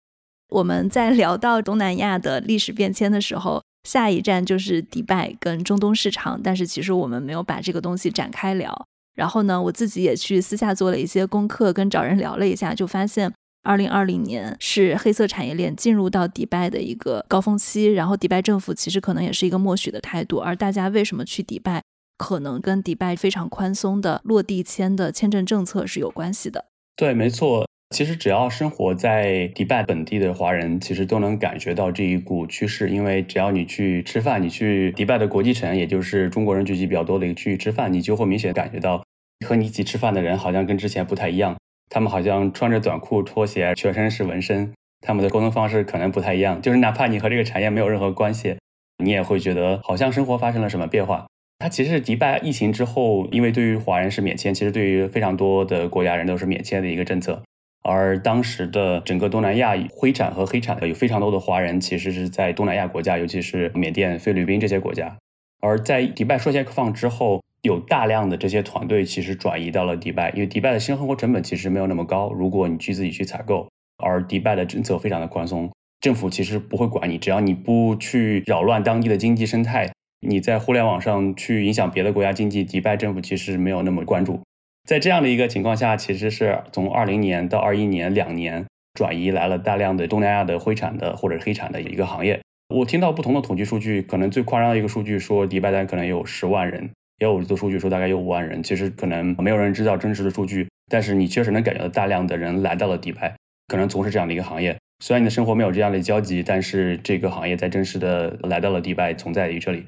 [0.48, 8.86] 我们在聊到东南亚的历史变迁的时候，下一站就是迪拜跟中东市场，但是其实我们没有把这个东西展开聊。
[9.14, 13.32] 然后呢，我自己也去私下做了一些功课，跟找人聊了一下，就发现。
[13.62, 21.82] 二零二零年是黑色产业链进入到迪拜的一个高峰期，然后迪拜政府其实可能也是一个默许的态度，而大家为什么去迪拜，
[22.16, 26.66] 可能跟迪拜非常宽松的落地签的签证政策是有关系的。
[26.96, 27.66] 对，没错。
[27.94, 32.90] 其实只要生活在迪拜本地的华人，其实都能感觉到这一股趋势。
[32.90, 39.04] 因为只要你去吃饭，你去迪拜的国际城，也就是中国人聚集比较多的一个区域吃饭，你就会明显感觉到
[39.46, 41.56] 和你一起吃饭的人好像跟之前不太一样。
[41.88, 46.60] 他们好像穿着短裤、拖鞋，全身是纹身，他们的沟通方式可能不太一样。
[46.60, 48.56] 就是哪怕你和这个产业没有任何关系，
[49.04, 51.26] 你也会觉得好像生活发生了什么变化。
[51.58, 57.42] 它其实迪拜疫情之后，因为对于华人是免签，其实对于非常多的国家人都是免签的一个政策。
[57.82, 65.16] 而当时的整个东南亚灰产和黑产有非常多的华人，其实是在东南亚国家，尤其是缅甸、菲律宾这些国家。
[65.60, 72.32] 而在迪拜率先开放之后，有大量的这些团队其实转移到了迪拜，因为迪拜的新生活成本其实没有那么高。
[72.32, 79.90] 如果你去自己去采购，而迪拜的政策非常的宽松，政府其实不会管你，只要你不去扰乱当地的经济生态，
[80.20, 84.40] 你在互联网上去影响别的国家经济，迪拜政府其实没有那么关注。
[84.88, 92.40] 在这样的一个情况下，其实是从二零年到二一年两年转移来了大量的东南亚的灰产的或者黑产的一个行业。
[92.74, 98.62] 我听到不同的统计数据，可能最夸张的一个数据说迪拜单可能有十万人，也有的数据说大概有五万人。
[98.62, 103.36] 其实可能没有人知道真实的数据，但是你确实能感觉到大量的人来到了迪拜，
[103.68, 104.76] 可能从事这样的一个行业。
[105.04, 109.84] 虽然你的生活没有这样的交集，但是这个行业在真实的来到了迪拜，存在于这里。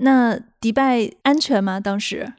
[0.00, 1.78] 那迪拜安全吗？
[1.80, 2.32] 当时？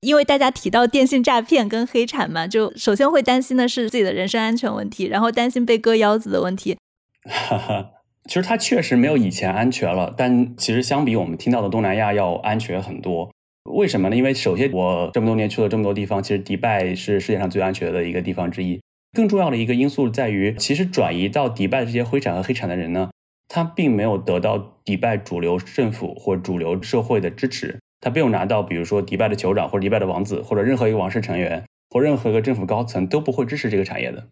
[0.00, 6.76] 因为大家提到电信诈骗跟黑产嘛，就首先会担心的是自己的人身安全问题，然后担心被割腰子的问题。
[7.24, 7.90] 哈哈，
[8.28, 13.32] 其实它确实没有以前安全了，但其实相比我们听到的东南亚要安全很多。
[13.64, 14.14] 为什么呢？
[14.14, 18.80] 因为首先我这么多年去了这么多地方，其实迪拜是世界上最安全的一个地方之一。
[19.12, 23.10] 更重要的一个因素在于，其实转移到迪拜这些灰产和黑产的人呢，
[23.48, 27.78] 他并没有得到迪拜主流政府或主流社会的支持。
[28.00, 34.28] 他没有拿到，比如说迪拜的酋长或者迪拜的王子，或者任何一个王室成员或任何一个政府高层都不会支持这个产业的。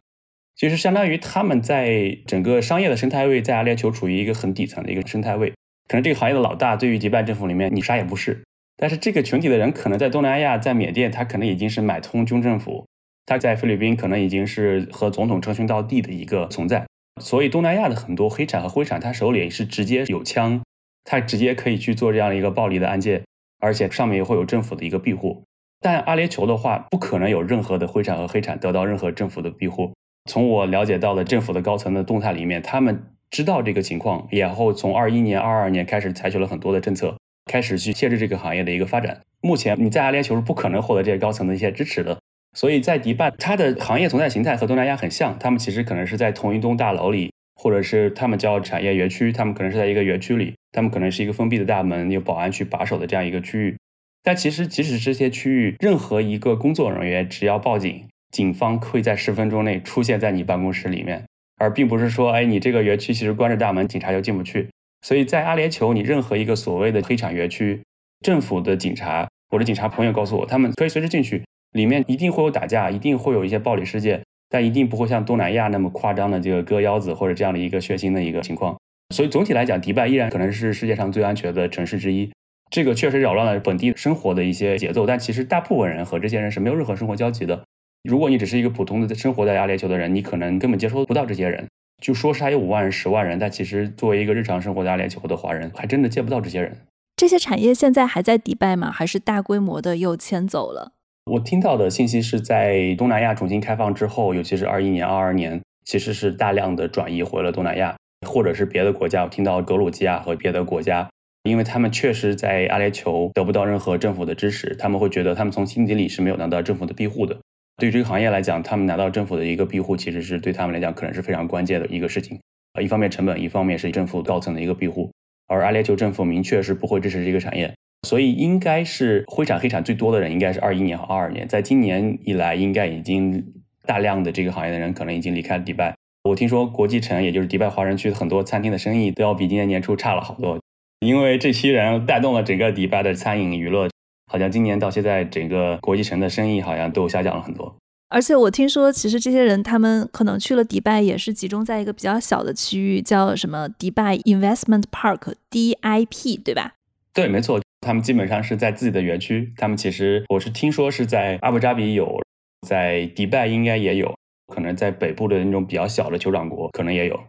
[0.55, 5.53] 其实相当于他们在整个商业的生态位，在阿联酋处于一个很底层的一个生态位。
[5.89, 8.45] 可能这个行业的老大对于迪拜政府里面你啥也不是，
[8.77, 12.85] 但是这个群体的人可能在东南亚，在缅甸，他可能已经是买通军政府；
[13.27, 16.87] 他在菲律宾可能已经是和总统称兄道弟的一个存在。
[17.21, 20.63] 所以东南亚的很多黑产和灰产，他手里是直接有枪，
[21.05, 23.23] 他直接可以去做这样一个暴力的案件。
[23.61, 25.43] 而且上面也会有政府的一个庇护，
[25.81, 29.95] 但阿联酋的话不可能有任何的灰产和黑产得到任何政府的庇护。
[30.29, 39.23] 从我了解到的政府的高层的动态里面，他们知道这个情况，然后从二一年、二二年开始采取了很多的政策，开始去限制这个行业的一个发展。
[39.41, 42.19] 目前你在阿联酋是不可能获得这些高层的一些支持的。
[42.55, 47.31] 所以在迪拜，它的行业存在形态和东南亚很像，他们其实可能是在同一栋大楼里。
[47.57, 53.77] 或者是他们叫产业园区，他们可能是在一个园区里，他们可能是一个封闭的大门，有保安去把守的这样一个区域。
[54.25, 61.25] 但其实，即使这些区域，任何一个工作人员只要报警，警方会在十分钟内出现在你办公室里面，
[61.57, 64.69] 而并不是说，哎，你这个园区其实关着大门，警察就进不去。
[65.03, 67.81] 所以在阿联酋，你任何一个所谓的黑产园区，
[68.21, 74.23] 政府的警察，我的警察朋友告诉我，他们可以随时进去，里面一定会有打架，一定会有一些暴力事件。
[74.51, 78.79] 但一定不会像东南亚那么夸张的这个割腰子或者这样的一个血腥的一个情况，
[79.13, 82.31] 所以总体来讲，迪拜依然可能是世界上最安全的城市之一。
[82.71, 87.65] 这个确实扰乱了本地生活的一些节奏，但其实大部分人和这些人是没有任何生活交集的。
[88.05, 91.67] 如果你只是一个普通的生活在阿联酋的人，你可能根本接触不到这些人。
[92.01, 96.77] 就说是他有五万人、十万人，但其实作为一个日常生活在阿联酋的华人，还真的见不到这些人。
[97.17, 98.93] 这些产业现在还在迪拜吗？
[98.93, 100.93] 还是大规模的又迁走了？
[101.25, 107.97] 我听到的信息是在东南亚重新开放之后，尤其是二一年、二二年，其实是大量的转移回了东南亚，
[108.29, 109.23] 或者是别的国家。
[109.25, 111.09] 我听到格鲁吉亚和别的国家，
[111.45, 117.39] 因为他们确实在阿联酋得不到任何政府的支持，他们会觉得他们从心底里是没有拿到政府的庇护的。
[117.79, 122.39] 对于这个行业来讲，他们拿到政府的一个庇护，其实是对他们来讲可能是非常关键的一个事情。
[122.75, 125.11] 呃，一方面成本，一方面是政府高层的一个庇护，
[125.49, 127.73] 而阿联酋政府明确是不会支持这个产业。
[128.05, 131.49] 所以应该是灰产黑产最多的人，应该是二一年和二二年。
[131.49, 133.43] 在今年以来，应该已经
[133.87, 135.97] 大量的这个行业的人可能已经离开了迪拜。
[136.25, 140.61] 我听说国际城，也就是迪拜华人区很多餐厅的生意都要比今年年初差了好多，
[141.01, 143.89] 因为这批人带动了整个迪拜的餐饮娱乐。
[144.33, 147.77] 好像今年到现在，整个国际城的生意好像都下降了很多。
[148.09, 156.75] 而且我听说，其实这些人他们可能去了迪拜，也是集中在一个比较小的区域，叫什么迪拜 Investment Park（DIP），对吧？
[157.13, 157.61] 对，没错。
[157.85, 159.53] 他们基本上是在自己的园区。
[159.57, 162.21] 他们其实我是听说是在阿布扎比有，
[162.67, 164.13] 在迪拜应该也有，
[164.53, 167.21] 可能在北部的那种比较小的酋长国，可能也有。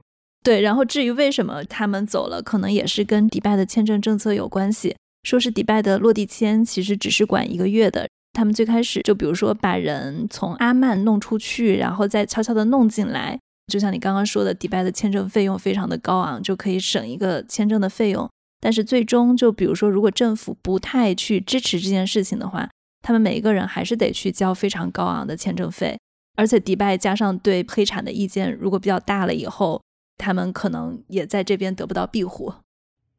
[0.44, 4.96] 对，然后至于为什么他们走了，可能也是跟迪拜的签证政策有关系。
[5.24, 13.38] 说是迪拜的落地签其实只是管一个月的，他们最开始就比如说把人从阿曼弄出去，然后再悄悄的弄进来。
[13.74, 18.30] 就像你刚刚说的，迪拜的签证费用非常的高昂，就可以省一个签证的费用。
[18.66, 22.68] 但是最终，就比如说如果政府不太去支持这件事情的话，
[23.04, 25.96] 他们每一个人还是得去交非常高昂的签证费。
[26.36, 29.80] 而且迪拜加上对黑产的意见如果比较大了以后，
[30.18, 32.52] 他们可能也在这边得不到庇护。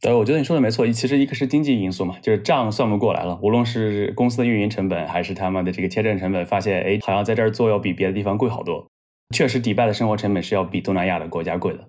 [0.00, 0.84] 对，我觉得你说的没错。
[0.90, 3.38] 其实一个是经济因素嘛，就是账算不过来了。
[3.40, 8.84] 无论是公司的运营成本，还是他们的这个签证成本，发现哎，好像在这儿做要比别的地方贵好多。
[9.32, 11.86] 确实，迪拜的生活成本是要比东南亚的国家贵的。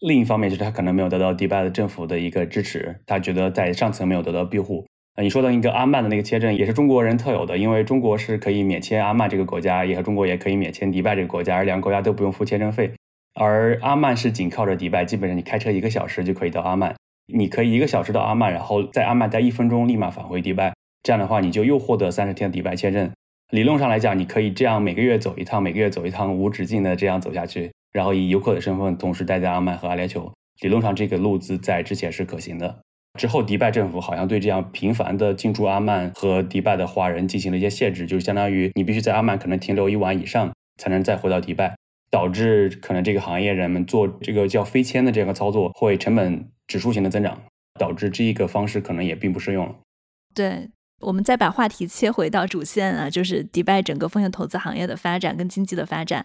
[0.00, 4.86] 另一方面，就是他可能没有得到迪拜的政府的一个支持，他觉得在上层没有得到庇护。
[5.14, 12.92] 啊，你说的那个阿曼的那个签证也是中国人特有的，因为中国是可以免签阿曼这个国家，也和中国也可以免签迪拜这个国家，而两个国家都不用付签证费。
[13.34, 16.94] 而阿曼是紧靠着迪拜，基本上你开车一个小时就可以到阿曼。
[17.32, 20.72] 你可以一个小时到阿曼，然后在阿曼待一分钟，立马返回迪拜。
[21.02, 23.10] 这样的话，你就又获得三十天的迪拜签证。
[23.50, 30.30] 理论上来讲，你可以这样每个月走一趟，每个月走一趟，无止境的这样走下去，然后以游客的身份同时待在阿曼和阿联酋。
[30.60, 32.80] 理论上，这个路子在之前是可行的。
[33.18, 41.74] 之后，迪拜政府好像对这样频繁的进驻阿曼和迪拜的华人进行了一些限制，就是相当于你必须在阿曼可能停留一晚以上，才能再回到迪拜。
[42.10, 47.40] 导致可能这个行业人们做这个叫飞签的这个操作会成本指数型的增长，
[47.78, 49.76] 导致这一个方式可能也并不适用了。
[50.34, 50.68] 对，
[51.02, 56.24] 我们再把话题切回到主线啊，就是迪拜整个风险投资行业的发展跟经济的发展。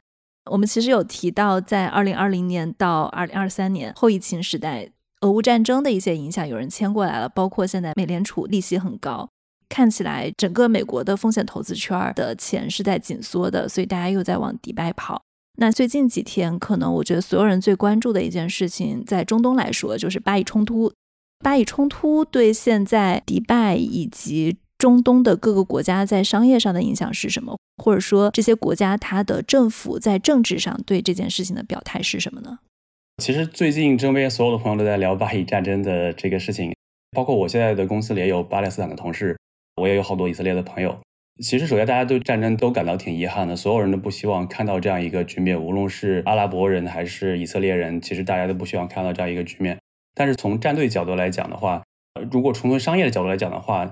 [0.52, 4.90] 我们其实有提到，在二零二零年到二零二三年后疫情时代，
[5.22, 9.28] 俄乌战争的一些影响，有人迁过来了，包括现在美联储利息很高，
[9.70, 15.22] 看起来整个美国的风险投资圈的钱是在紧缩的，所以大家又在往迪拜跑。
[15.58, 20.92] 那最近几天，可能我觉得所有人最关注的一件事情，在中东来说，就是巴以冲突。
[21.44, 27.58] 巴以冲突对现在迪拜以及中东的各个国家在商业上的影响是什么？
[27.84, 32.60] 或者说，这些国家它的政府在政治上对这件事情的表态是什么呢？
[33.18, 36.76] 其实最近周边所有的朋友都在聊巴以战争的这个事情，
[37.18, 39.36] 包括我现在的公司里也有巴勒斯坦的同事，
[39.82, 40.96] 我也有好多以色列的朋友。
[41.42, 45.60] 其实，首先，大家对战争都感到挺遗憾的，所有人都不希望看到这样一个局面。
[45.60, 49.80] 无论是阿拉伯人还是以色列人，其实大家都不希望看到这样一个局面。
[50.14, 51.84] 但是从战队角度来讲的话，
[52.32, 53.92] 如果从商业的角度来讲的话，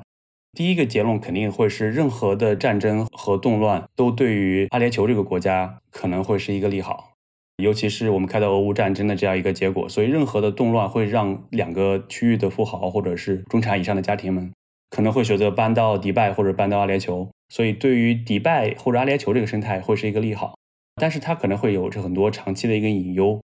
[0.55, 7.13] 第一个结论肯定会是，任何的战争和动乱都对于阿联酋这个国家可能会是一个利好。
[7.57, 14.51] 尤其是我们看到俄乌战争的这样一个结果，所以任何的动乱会让两个区域的富豪或者是中产以上的家庭们。
[14.91, 20.53] 可能会选择搬到迪拜或者搬到阿联酋，所以对于迪拜或者阿联酋这个生态会是一个利好，
[21.01, 23.41] 但是它可能会有着很多长期的一个隐忧。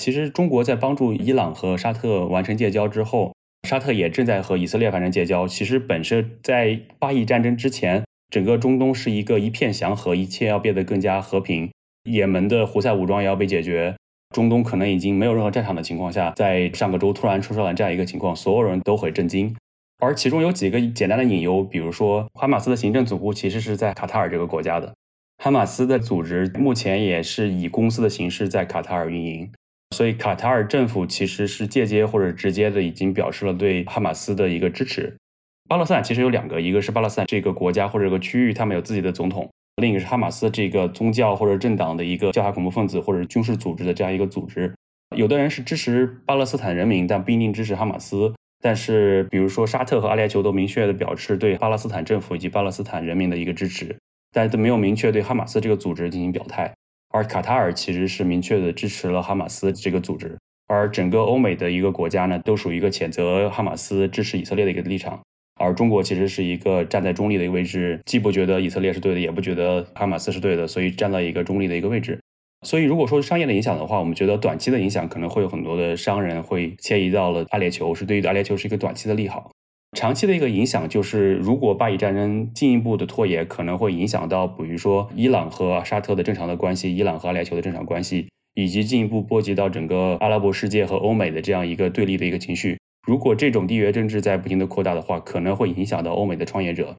[0.00, 3.32] 其实中国在帮助伊朗和沙特完成建交之后，
[3.66, 5.48] 沙特也正在和以色列完成建交。
[5.48, 11.70] 其实本身在巴以战争之前，整个中东是一个一片祥和，一切要变得更加和平。
[12.04, 13.94] 也门的胡塞武装也要被解决，
[14.34, 19.54] 中东可能已经没有任何战场的情况下，在上个周突然出现了这样一个情况，所有人都很震惊。
[19.98, 24.94] 而其中有几个简单的隐忧，比如说，哈马斯的行政总部其实是在卡塔尔这个国家的。
[25.42, 29.52] 哈马斯的组织目前也是以公司的形式在卡塔尔运营，
[29.90, 35.16] 所以卡塔尔政府其实是间接或者直接的已经表示了对哈马斯的一个支持。
[35.68, 44.72] 巴勒斯坦其实有两个，一个是巴勒斯坦这个国家或者这个区域，他们有自己的总统；另一个是哈马斯这个宗教或者政党的一个教派恐怖分子或者军事组织的这样一个组织。
[45.16, 48.32] 有的人是支持巴勒斯坦人民，但不一定支持哈马斯。
[48.60, 53.96] 但是，比如说沙特和阿联酋都明确的表示对巴勒斯坦政府以及巴勒斯坦人民的一个支持，
[54.32, 56.74] 但是都没有明确对哈马斯这个组织进行表态。
[57.10, 65.20] 而卡塔尔其实是明确的支持了哈马斯这个组织，而整个欧美的一个国家呢，都属于一个谴责哈马斯、支持以色列的一个立场。
[65.60, 72.20] 而中国其实是一个站在中立的一个位置，既不觉得以色列是对的，也不觉得哈马斯是对的，所以站在一个中立的一个位置。
[72.66, 79.50] 所以，如果说商业的影响的话，我们觉得短期的影响可能会有很多的商人会迁移到了阿联酋，是对于阿联酋是一个短期的利好。
[79.96, 92.78] 长期的一个影响就是，如果巴以战争进一步的拖延，可能会影响到，比如说伊朗和沙特的正常的关系，伊朗和阿联酋的正常关系，以及进一步波及到整个阿拉伯世界和欧美的这样一个对立的一个情绪。
[93.06, 96.94] 如果这种地缘政治在不停的扩大的话，可能会影响到欧美的创业者，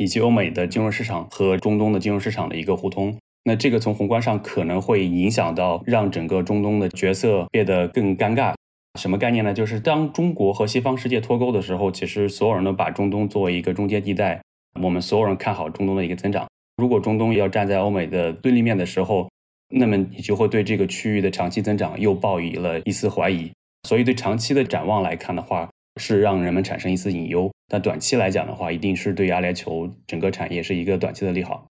[0.00, 3.16] 以及欧美的金融市场和中东的金融市场的一个互通。
[3.44, 8.54] 那这个从宏观上可能会影响到，让整个中东的角色变得更尴尬。
[8.98, 9.54] 什么概念呢？
[9.54, 14.42] 就是当中国和西方世界脱钩的时候，其实所有人都把中东作为一个中间地带。
[14.80, 16.46] 我们所有人看好中东的一个增长。
[16.76, 19.28] 如果中东要站在欧美的对立面的时候，
[19.68, 23.50] 那么你就会对这个区域的长期增长又抱以了一丝怀疑。
[23.88, 25.70] 所以对长期的展望来看的话，
[26.00, 27.50] 是让人们产生一丝隐忧。
[27.68, 31.66] 但短期来讲的话，一定是对阿联酋整个产业是一个短期的利好。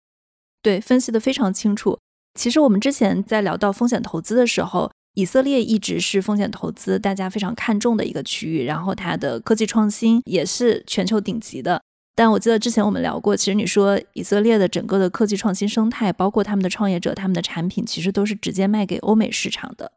[0.62, 1.98] 对，分析的非常清楚。
[2.34, 11.82] 其实我们之前在聊到风险投资的时候，以色列一直是风险投资大家非常看重的一个区域，然后它的科技创新也是全球顶级的。
[12.14, 19.92] 但我记得之前我们聊过，其实你说以色列的整个的科技创新生态，包括他们的创业者、他们的产品，其实都是直接卖给欧美市场的。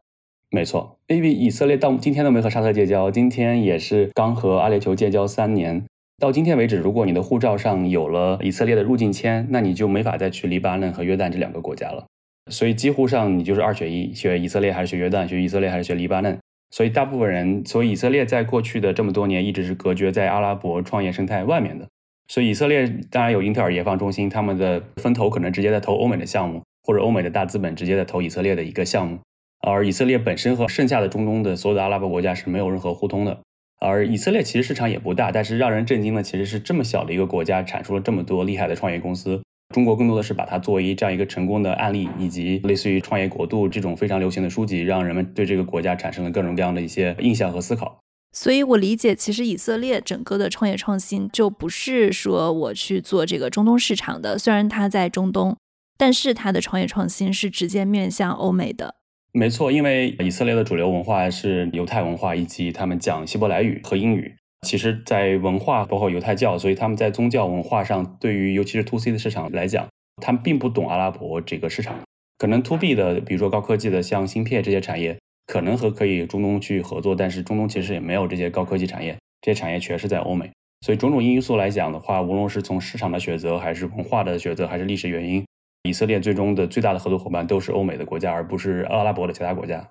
[0.50, 5.84] 没错，因为以色列到今天都没和沙特建交，今天也是刚和阿联酋建交三年。
[6.20, 12.06] 到今天为止，如果你的护照上有了以色列的入境签，那你就没法再去黎巴嫩和约旦这两个国家了。
[12.50, 16.38] 所以几乎上你就是二选一，学以色列还是学约旦，学以色列还是学黎巴嫩。
[16.70, 21.86] 所以大部分人，所以以色列在过去的这么多年一直是隔绝在阿拉伯创业生态外面的。
[22.28, 29.18] 所以以色列当然有英特尔研发中心，他们的分投可能直接在投欧美的项目，或者欧美的大资本直接在投以色列的一个项目。
[29.60, 33.38] 而以色列本身和剩下的中东的所有的阿拉伯国家是没有任何互通的。
[33.78, 39.42] 而以色列其实市场也不大，但是让人震惊的其实是这么小的一个国家产出了这么多厉害的创业公司。
[39.72, 47.98] 中国更多的是把它作为这样一个成功的案例，以及类似于《创业国度》这种非常流行的书籍，让人们对这个国家产生了各种各样的一些印象和思考。
[48.34, 55.56] 所以我理解，其实以色列整个的创业创新就不是说我去做这个中东市场的，虽然它在中东，
[55.98, 58.94] 但是它的创业创新是直接面向欧美的。
[59.32, 64.34] 没错，因为以色列的主流文化是犹太文化，以及他们讲希伯来语和英语。
[64.62, 69.88] 其实，在文化包括犹太教，所以他们在宗教文化上，对于尤其是 to C 的市场来讲，
[70.22, 71.98] 他们并不懂阿拉伯这个市场。
[72.38, 80.50] 可能 to B 的，比如说高科技的，像芯片这些产业，可能和可以中东去合作，但是中东其实也没有这些高科技产业，这些产业全是在欧美。
[80.86, 85.44] 所以种种因素来讲的话，无论是从市场的选择，还是文化的选择，还是历史原因。
[85.82, 89.90] 以色列最终的最大的合作伙伴都是欧美的国家，而不是阿拉伯的其他国家。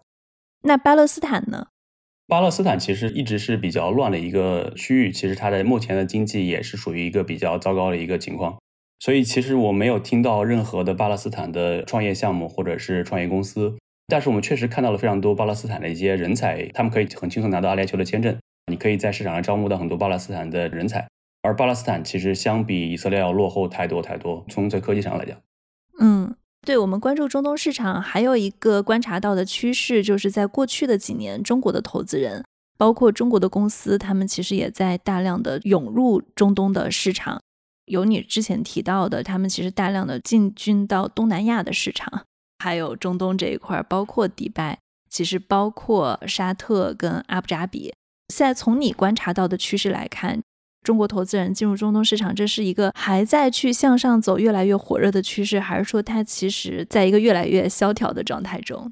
[0.63, 1.67] 那巴勒斯坦呢？
[2.31, 8.57] 巴勒斯坦其实一直是比较乱的一个区域，其实它的目前的经济也是属于一个比较糟糕的一个情况。
[8.99, 13.77] 所以其实我没有听到任何的巴勒斯坦的创业项目或者是创业公司，
[14.07, 21.05] 但是我们确实看到了非常多巴勒斯坦的一些人才，他们可以很轻松拿到阿联酋的签证，你可以在市场上招募到很多巴勒斯坦的人才。
[21.41, 25.37] 而巴勒斯坦其实相比以色列要落后太多太多，从在科技上来讲。
[25.99, 32.45] 嗯，对我们关注中东市场，还有一个观察到的趋势，就是在过去的几年，中国的投资人，
[32.77, 37.41] 包括中国的公司，他们其实也在大量的涌入中东的市场。
[37.85, 42.25] 有你之前提到的，他们其实大量的进军到东南亚的市场，
[42.59, 44.77] 还有中东这一块，包括迪拜，
[45.09, 47.91] 其实包括沙特跟阿布扎比。
[48.29, 50.41] 现在从你观察到的趋势来看。
[50.83, 58.91] 中国投资人进入中东市场，这是一个还在去向上走、越来越火热的趋势，还是说它其实在一个越来越萧条的状态中？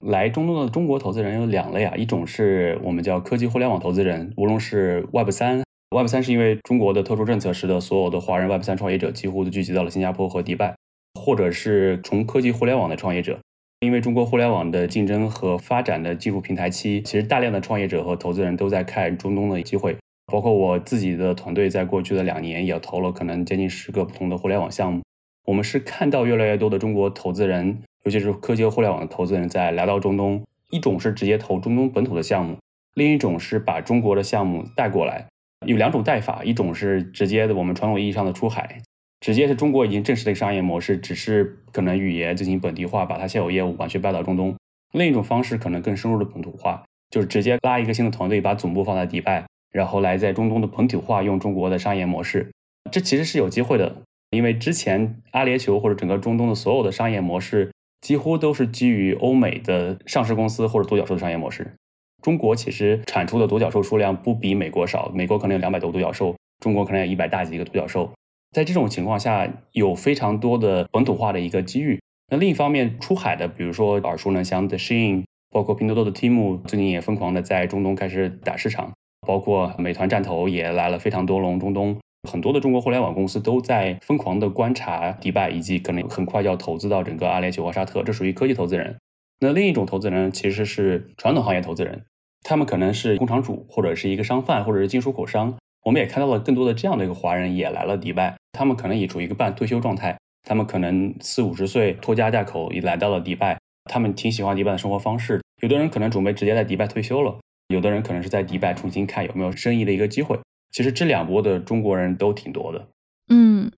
[0.00, 5.62] 来中东的中国投资人有两类啊，一种是我们叫科技互联网投资人，无论是 Web 三
[5.94, 10.74] ，Web 三是因为中国的特殊政策使得所有的华人 Web 三创业者几乎都聚集到了新加坡和迪拜，
[11.14, 13.38] 或者是从科技互联网的创业者，
[13.78, 19.96] 因为中国互联网的竞争和发展的进入平台期，其实大量的创业者和投资人都在看中东的机会。
[20.32, 25.02] 包括我自己的团队，在过去的两年也投了可能接近十个不同的互联网项目。
[25.44, 30.42] 我们是看到越来越多的中国投资人，尤其是科技和互联网的投资人，在来到中东。
[30.70, 32.56] 一种是直接投中东本土的项目，
[32.94, 35.26] 另一种是把中国的项目带过来。
[35.66, 38.80] 有两种带法，一种是直接的我们传统意义上的出海，
[39.20, 44.56] 直接是中国已经正式的商业模式，只是可能语言进行本地化，把它现有业务完全搬到中东。
[44.92, 49.44] 另一种方式可能更深入的本土化，就是直接拉一个新的团队，把总部放在迪拜。
[49.72, 52.52] 然后来在中东的本土化，用中国的商业模式，
[52.90, 53.96] 这其实是有机会的。
[54.30, 61.74] 因为之前阿联酋或者整个中东的所有的商业模式，几乎都是基于欧美的上市公司或者独角兽的商业模式。
[62.22, 68.12] 中国其实产出的独角兽数量不比美国少，美国可能有两百多独角兽，中国可能有一百大几个独角兽。
[68.52, 72.00] 在这种情况下，有非常多的本土化的一个机遇。
[72.30, 78.92] 那另一方面，出海的，比如说耳熟能详的 Shein，包括拼多多的 Temu，最近也疯狂的在中东开始打市场。
[79.26, 81.98] 包括美团站投也来了非常多龙中东，
[82.28, 88.96] 很多的中国互联网公司都在疯狂的观察迪拜，以及可能很快要投资到整个阿联酋和沙特，这属于科技投资人。
[89.40, 92.04] 那另一种投资人其实是传统行业投资人，
[92.42, 95.56] 他们可能是工厂主，或者是一个商贩，或者是进出口商。
[95.84, 103.58] 我们也看到了更多的这样的一个华人也来了迪拜，他们可能也处于一个半退休状态，他们可能四五十岁拖家带口也来到了迪拜，
[103.90, 107.38] 他们挺喜欢迪拜的生活方式，有的人可能准备直接在迪拜退休了。
[107.68, 110.38] 有的人可能是在迪拜重新看有没有生意的一个机会。
[110.70, 112.88] 其实这两波的中国人都挺多的。
[113.28, 113.70] 嗯，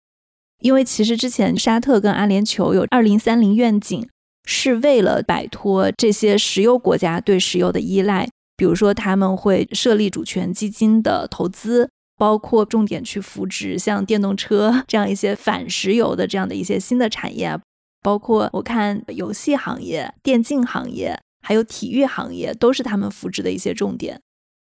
[0.60, 4.08] 因为其实之前沙特跟阿联酋有二零三零愿景，
[4.44, 17.58] 是为了摆脱这些石油国家对石油的依赖，比如说他们会设立主权基金的投资，包括重点去扶植像电动车这样一些反石油的这样的一些新的产业，
[18.02, 24.20] 包括我看游戏行业、电竞行业，还有体育行业，都是他们扶植的一些重点。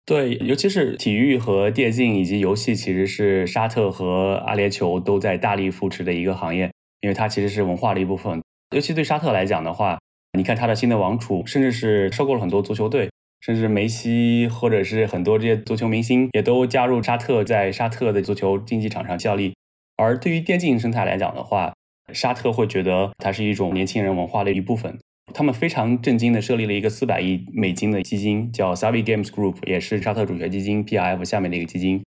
[0.05, 6.71] 对，尤其是体育和电竞以及游戏，其实是沙特和阿联酋都在大力扶持的一个行业，
[7.01, 8.41] 因为它其实是文化的一部分。
[8.75, 9.99] 尤其对沙特来讲的话，
[10.35, 13.09] 你看他的新的王储，甚至是收购了很多足球队，
[13.39, 19.53] 甚至梅西或者是很多这些足球明星也都加入沙特，在沙特的足球竞技场上效力。
[19.95, 21.73] 而对于电竞生态来讲的话，
[22.11, 24.97] 沙特会觉得它是一种年轻人文化的一部分。
[25.33, 32.03] 他们非常震惊的设立了一个四百亿美金的基金，叫 Savi Games Group，也是沙特主权基金 PIF 下面的一个基金。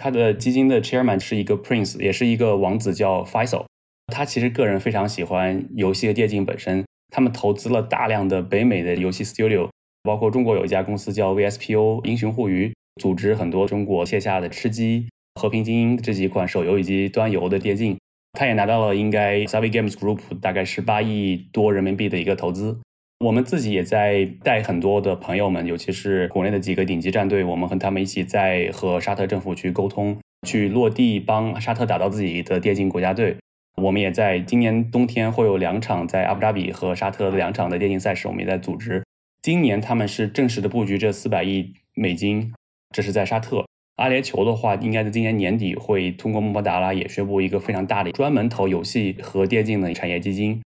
[0.00, 3.64] 它的基金的 Chairman 是一个 Prince，也是一个王子，叫 Faisal。
[4.12, 6.84] 他其实个人非常喜欢游戏和电竞本身。
[7.12, 9.68] 他们投资了大量的北美的游戏 Studio，
[10.02, 17.98] 包括中国有一家公司叫 VSPO 英雄互娱，组织很多中国线下的吃鸡、和平精英这几款手游以及端游的电竞。
[18.32, 22.78] 他也拿到了应该 Savvy Games Group 大概是八亿多人民币的一个投资。
[23.18, 33.36] 我们自己也在带很多的朋友们，尤其是国内的几个顶级战队，我们和他们一起在和沙特政府去沟通，去落地帮沙特打造自己的电竞国家队。
[33.82, 39.02] 我们也在今年冬天会有两场在阿布扎比和沙特的两场的电竞赛事，我们也在组织。
[39.42, 42.52] 今年他们是正式的布局这四百亿美金，
[42.94, 43.66] 这是在沙特。
[44.00, 50.58] 阿联酋的话，应该在今年年底会通过穆巴达拉也宣布一个非常大的专门投游戏和电竞的产业基金。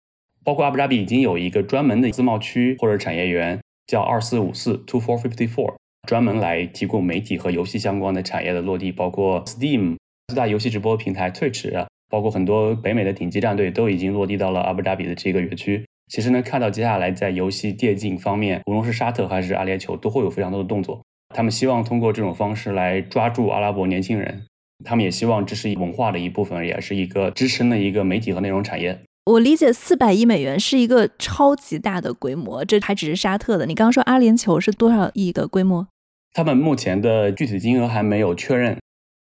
[0.44, 3.58] 包括阿布扎比已经有一个专门的自贸区或者产业园，
[3.88, 5.74] 叫二四五四 （Two Four Fifty Four），
[6.06, 8.92] 专门来提供媒体和游戏相关的产业的落地。
[8.92, 9.96] 包括 Steam
[10.28, 15.84] 四大游戏直播平台 Twitch，包括很多北美的顶级战队都已经落地到了阿布扎比的这个园区。
[16.06, 21.02] 其实呢，看到接下来在游戏电竞方面，无论是沙特还是阿联酋，都会有非常多的动作。
[21.34, 24.46] 他们希望通过这种方式来抓住阿拉伯年轻人，
[24.84, 29.00] 他们也希望这是文化的一部分，也是一个支撑的一个媒体和内容产业。
[29.26, 33.66] 我理解四百亿美元是一个超级大的规模，这还只是沙特的。
[33.66, 35.88] 你刚刚说阿联酋是多少亿的规模？
[36.32, 38.78] 他们目前的具体金额还没有确认，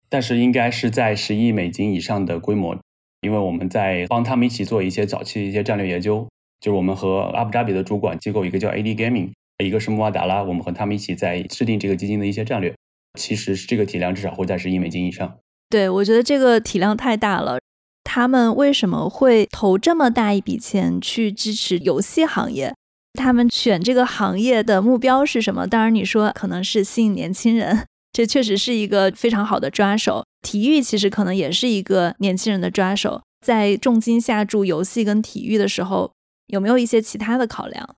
[0.10, 2.78] 但是应该是在十亿美金以上的规模。
[3.22, 6.26] 因为我们在帮他们一起做一些早期的一些战略研究，
[6.62, 9.32] 就是我们和阿布扎比的主管机构一个叫 AD Gaming。
[9.66, 12.74] 一个是穆瓦达拉，我们和他们一起在制定这个基金的一些战略。
[13.20, 15.38] 其实是这个体量至少会在十亿美金以上。
[15.70, 17.60] 对，我觉得这个体量太大了。
[18.04, 22.74] 他们为什么会投这么大一笔钱去支持游戏行业？
[23.20, 25.68] 他们选这个行业的目标是什么？
[25.68, 30.24] 当然，你说可能是吸引年轻人，这确实是一个非常好的抓手。
[30.42, 33.22] 体育其实可能也是一个年轻人的抓手。
[33.46, 36.12] 在重金下注游戏跟体育的时候，
[36.48, 37.96] 有没有一些其他的考量？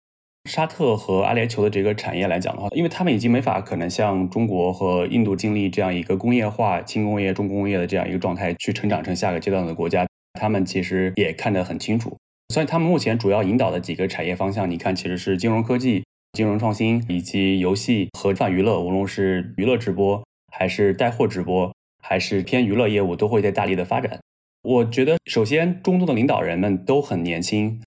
[0.49, 12.17] 沙特和阿联酋的这个产业来讲的话，因为他们已经没法可能像中国和印度经历这样一个工业化、轻工业、重工业的这样一个状态去成长成下个阶段的国家，他们其实也看得很清楚。
[12.53, 20.21] 所以他们目前主要引导的几个产业方向，你看其实是金融科技、金融创新以及游戏和泛娱乐，无论是娱乐直播
[20.51, 21.73] 还是带货直播，
[22.03, 24.19] 还是偏娱乐业务，都会在大力的发展。
[24.63, 27.81] 我觉得，首先中东的领导人们都很年轻。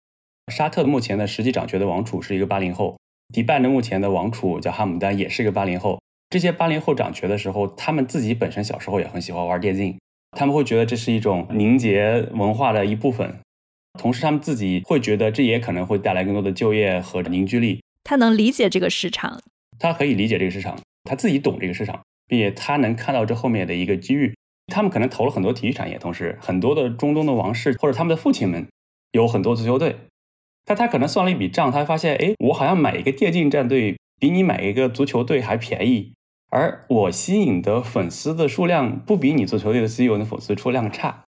[0.53, 2.99] 沙特目前的实际掌权的王储是一个八零后，
[3.33, 5.99] 迪拜的目前的王储叫哈姆丹，也是一个八零后。
[6.29, 9.99] 这些八零后掌权的时候，他们自己本身小时候也很喜欢玩电竞，
[10.33, 13.41] 他们会觉得这是一种凝结文化的一部分，
[13.99, 17.81] 同时他们自己会觉得这也可能会带来更多的就业和凝聚力。
[18.03, 19.41] 他能理解这个市场，
[19.79, 24.35] 他可以理解这个市场，他自己懂这个市场，并且他能看到这后面的一个机遇。
[24.73, 28.67] 他们可能投了很多体育产业，同时很多的中东的王室或者他们的父亲们
[29.13, 29.97] 有很多足球队。
[30.65, 36.15] 但他可能算了一笔账，他发现，哎，我好像买一个电竞战队比你买一个足球队还便宜，
[36.51, 41.25] 而我吸引的粉丝的数量不比你足球队的 CEO 的粉丝数量差。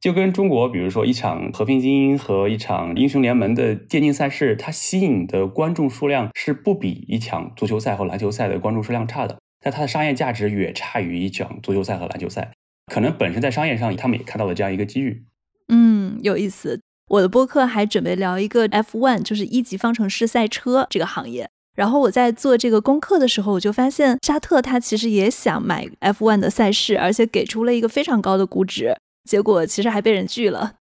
[0.00, 12.52] 就跟中国，比如说一场和平精英和一场英雄联盟的电竞赛事，它吸引的观众数量是不比一场足球赛和篮球赛的观众数量差的，但它的商业价值远差于一场足球赛和篮球赛。
[12.92, 15.24] 可能本身在商业上，他们也看到了这样一个机遇。
[15.68, 16.82] 嗯，有意思。
[17.14, 21.48] 我的播客还准备聊一个 F1，就是一级方程式赛车这个行业。
[21.76, 28.96] 然后我在做这个功课的时候，我就发现沙特他其实也想买 F1 的赛事，而且给出了一个非常高的估值。
[29.28, 30.74] 结果其实还被人拒了。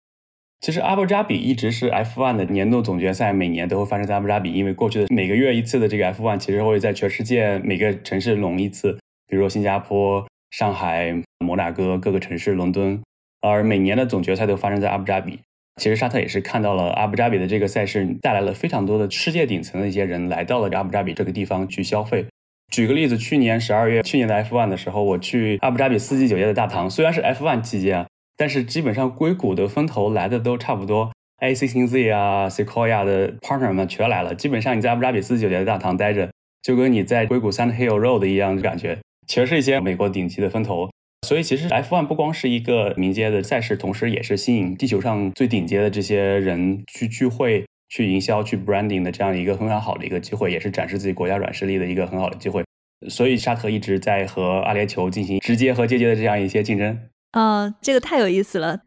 [0.62, 8.94] 其实阿布扎比一直是 F1 的年度总决赛，每年都会发生在阿布扎比，因为过去的每个月一次的这个 F1，其实会在全世界每个城市拢一次，
[9.28, 13.02] 比如说新加坡、上海、摩纳哥各个城市、伦敦，
[13.42, 15.40] 而每年的总决赛都发生在阿布扎比。
[15.82, 22.24] 其实沙特也是看到了阿布扎比的这个赛事带来了非常多的世界顶层的一些人来到了阿布扎比这个地方去消费。
[22.72, 28.06] 举个例子，去年十二月，去年的 F1 的时候，我去阿布扎比四季酒业的大堂，虽然是 F1 期间，
[28.38, 34.36] 但是基本上硅谷的风投来的都差不多，A C C Z 啊，Sequoia 的 partner 们全来了。
[34.36, 36.30] 基本上你在阿布扎比四季酒店的大堂待着，
[36.62, 40.92] 就跟你在硅谷 Sand Hill Road 一样的感觉，全是一些美国顶级的风投。
[41.28, 47.66] 所以其实 F1 不光是一个民间的赛事，同时也是吸引地球上最顶尖的这些人去聚会。
[47.94, 52.64] 去营销、去 branding 的这样一个非常好的一个机会，也是展示自己国家软实力的一个很好的机会。
[53.10, 56.98] 所以沙特一直在和阿联酋进行直接和间接的这样一些竞争。
[57.32, 58.84] 啊，这个太有意思了！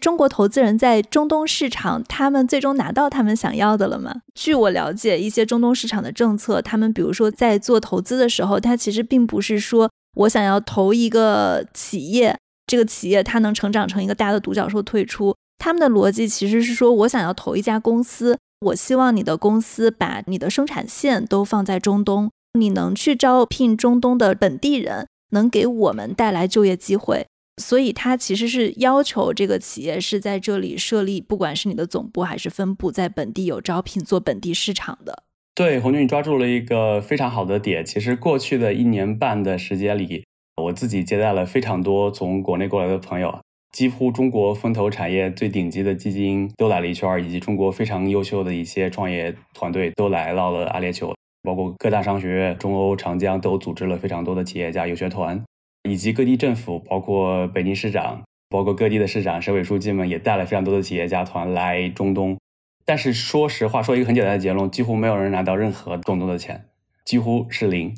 [0.00, 4.22] 中国投资人在中东市场，他们最终拿到他们想要的了吗？
[4.34, 12.36] 据我了解，一些中东市场的政策，他们比如说在做投资的时候，他其实并不是说我想要投一个企业，
[12.66, 15.36] 这个企业它能成长成一个大的独角兽退出。
[15.58, 27.26] 他们的逻辑其实是说，我想要投一家公司，我希望你的公司把你的生产线都放在中东，你能去招聘中东的本地人，能给我们带来就业机会。
[27.60, 35.22] 所以，他其实是要求这个企业是在这里设立，不管是你的总部还是分部，在本地有招聘做本地市场的。
[35.54, 37.84] 对，红军，你抓住了一个非常好的点。
[37.84, 40.24] 其实过去的一年半的时间里，
[40.56, 43.38] 我自己接待了非常多从国内过来的朋友。
[43.72, 55.40] 几乎中国风投产业最顶级的基金都来了一圈，以及中国非常优秀的一些创业团队都来到了阿联酋，包括各大商学院、中欧、长江都组织了非常多的企业家游学团，
[55.88, 62.36] 以及各地政府，包括北京市长，包括各地的市长、省委书记们也带了非常多的企业家团来中东。
[62.84, 66.66] 但是说实话，说一个很简单的结论，几乎没有人拿到任何中东的钱，
[67.04, 67.94] 几乎是零。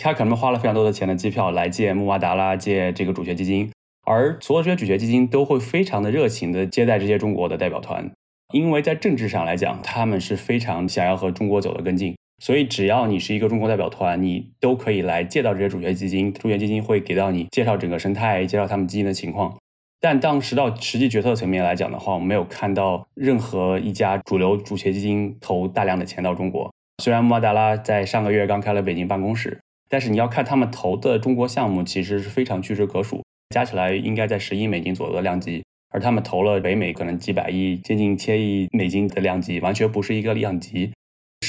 [0.00, 3.70] 他可能花了非常多的钱的机票来借穆瓦达拉，借这个主权基金。
[4.06, 8.10] 而所有这些主权基金都会非常的热情的接待这些中国的代表团，
[8.52, 19.56] 因为在政治上来讲，他们是非常想要和中国走得更近，所以只要你是一个中国代表团，你都可以来借到这些主权基金，主权基金会给到你介绍整个生态，介绍他们基金的情况。
[19.98, 26.70] 但当时到实际决策层面来讲的话，我们没有看到任何一家主流主权基金投大量的钱到中国。
[27.02, 33.22] 虽然穆达拉在上个月刚开了北京办公室，但是你要看他们投的中国项目，其实是非常屈指可数。
[33.54, 40.92] 加起来应该在十亿美金左右的量级，而他们投了北美可能几百亿、接近千亿美金的量级，完全不是一个量级。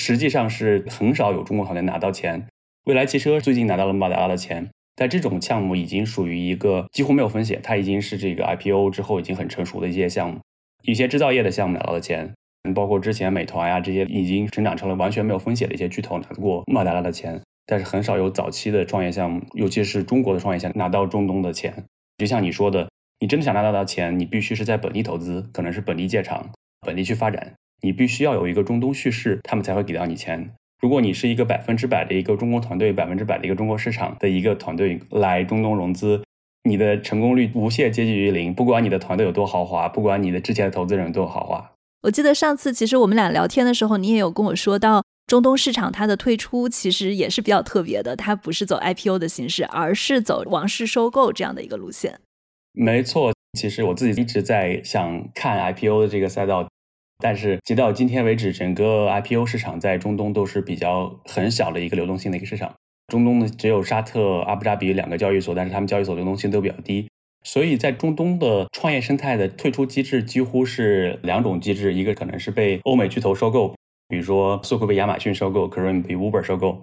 [0.05, 2.45] 实际上是很少有中国团队拿到钱。
[2.83, 10.39] 蔚来汽车最近拿到了马达拉的钱，但这种项目已经属于一个几乎没有风险，它已经是这个 IPO 之后已经很成熟的一些项目。
[10.83, 12.35] 一些制造业的项目拿到的钱，
[12.75, 21.83] 包括之前美团呀这些已经成长成了完全没有风险的一些巨头拿过马达拉的钱，但是很少有早期的创业项目，尤其是中国的创业项目拿到中东的钱。
[22.19, 22.87] 就像你说的，
[23.19, 26.51] 你真的想拿到的钱，你必须是在本地投资，可能是本地建厂，
[26.85, 27.55] 本地去发展。
[27.85, 30.49] 你必须要有一个中东叙事，他们才会给到你钱。
[30.81, 36.23] 如果你是一个百分之百的一个中国团队，百分之百的一个中国市场的一个团队来中东融资，
[36.63, 38.51] 你的成功率无限接近于零。
[38.51, 41.73] 不管你的团队有多豪华，不管你的之前的投资人有多豪华。
[42.01, 52.19] 我记得上次其实我们俩聊天的时候，你也有跟我说到，中东市场它的退出其实也是比较特别的，它不是走 IPO 的形式，而是走王室收购这样的一个路线。
[52.73, 56.67] 没错，其实我自己一直在想看 IPO 的这个赛道，
[57.19, 62.73] 但是直到今天为止，整个 IPO 市场在中东都是比较很小的一个流动性的一个市场。
[63.07, 67.07] 中东呢，只有沙特、阿布扎比两个交易所，但是他们交易所流动性都比较低，
[67.43, 73.75] 所以在中东的创业生态的退出机制几乎是两种机制，一个可能是被欧美巨头收购，
[74.09, 76.81] 比如说速库被亚马逊收购 k r e m 被 Uber 收购，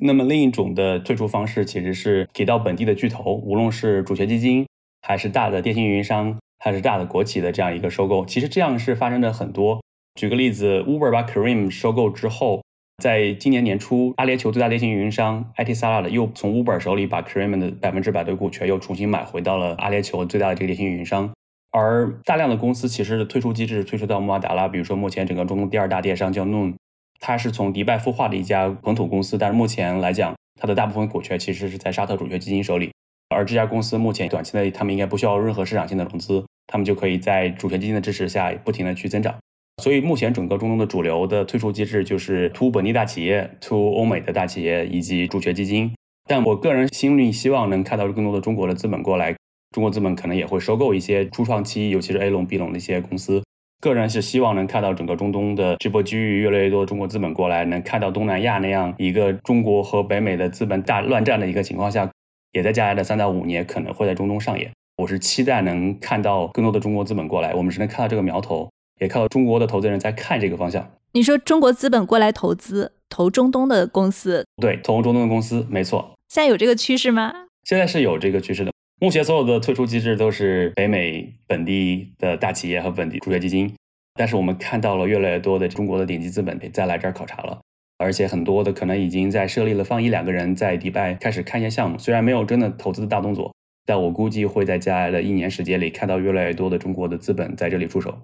[0.00, 4.66] 那么另一种的退出方式其实是给到本地的巨头，无论是主权基金。
[5.00, 9.80] 还是大的电信运营商，还是大的国企的这样一个收购，其实这样是发生的很多。
[10.14, 12.62] 举个例子，Uber 把 k r e m 收购之后，
[13.02, 21.30] 在今年年初，阿联酋最大电信运营商 IT Salad 又从 Uber 手里把 k r e m 的百分之百的股权又重新买回到了阿联酋最大的这个电信运营商。
[21.70, 26.74] 而大量的公司其实的退出机制退出到穆阿达拉，比如说目前整个中东第二大电商叫 Noon，
[27.20, 32.90] 它是从迪拜孵化的一家本土公司，但是目前来讲，它的大部分股权其实是在沙特主权基金手里。
[33.28, 39.34] 而这家公司目前短期内，他们应该不需要任何市场性的融资，他们就可以在主权基金的支持下不停的去增长。
[39.82, 45.92] 所以目前整个中东的主流的退出机制就是 to 本地大企业、to 欧美的大企业以及主权基金。
[46.28, 49.36] 但我个人心里希望能看到更多的中国的资本过来，
[49.72, 53.42] 中国资本可能也会收购一些初创期，尤其是 A 龙、B 龙的一些公司。
[53.80, 62.10] 个人是希望能看到整个中东的这波机遇越来越多，中国资本过来，能看到东南亚那样一个中国和北美的资本大乱战的一个情况下。
[62.58, 64.68] 也在接下来的三到五年可能会在中东上演。
[64.96, 68.68] 我是期待能看到更多的中国资本过来，我们是能看到这个苗头。
[69.00, 70.90] 也看到中国的投资人在看这个方向。
[71.12, 76.14] 你说中国资本过来投资投中东的公司，对，投中东的公司，没错。
[76.28, 77.32] 现在有这个趋势吗？
[77.62, 78.72] 现在是有这个趋势的。
[79.00, 83.72] 目前所有的退出机制都是北美本地的大企业和本地助学基金，
[84.14, 87.60] 但是我们看到了越来越多的中国的顶级资本再来这儿考察了，
[87.98, 93.52] 而且很多的可能已经在设立了放一两个人在迪拜开始看一些项目，虽然没有真的投资的大动作，
[93.84, 98.16] 但我估计会在接下来的一年时间里看到越来越多的中国的资本在这里出手。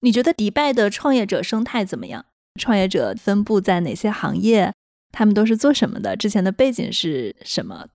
[0.00, 2.24] 你觉得迪拜的创业者生态怎么样？
[2.60, 4.72] 创业者分布在哪些行业？
[5.12, 6.16] 他们都是做什么的？
[6.16, 7.88] 之前的背景是什么？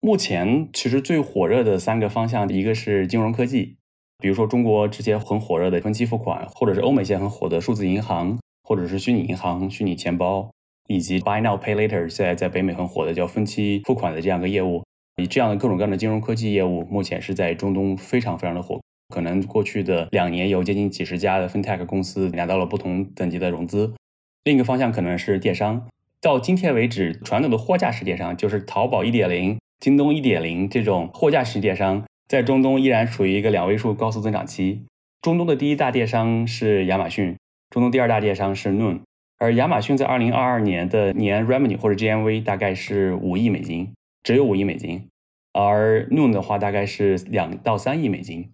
[0.00, 3.76] 目前其实最火热的三个方向，一个是金融科技，
[4.18, 10.50] 比如说中国之前很火热的分期付款，或者是欧美现在很火的数字银行，或者是虚拟银行、虚拟钱包，
[10.90, 14.82] 以及 Buy Now Pay Later，现在在北美很火的叫分期付款的这样一个业务，
[15.22, 18.80] 以这样的各种各样的金融科技业务，目前是在中东非常非常的火。
[19.14, 23.94] 可能过去的两年有接近几十家的 FinTech 公司拿到了不同等级的融资。
[24.42, 25.86] 另一个方向可能是电商，
[26.20, 29.58] 到今天为止，传统的货架式电商就是淘宝一点零。
[29.78, 34.84] 京东一点零这种货架式电商在中东依然处于一个两位数高速增长期。
[35.22, 37.36] 中东的第一大电商是亚马逊，
[37.70, 39.02] 中东第二大电商是 Noon，
[39.40, 45.08] 而亚马逊在二零二二年的年 revenue 或者 GMV 大概是五亿美金，只有五亿美金，
[45.54, 48.50] 而 Noon 的话大概是两到三亿美金。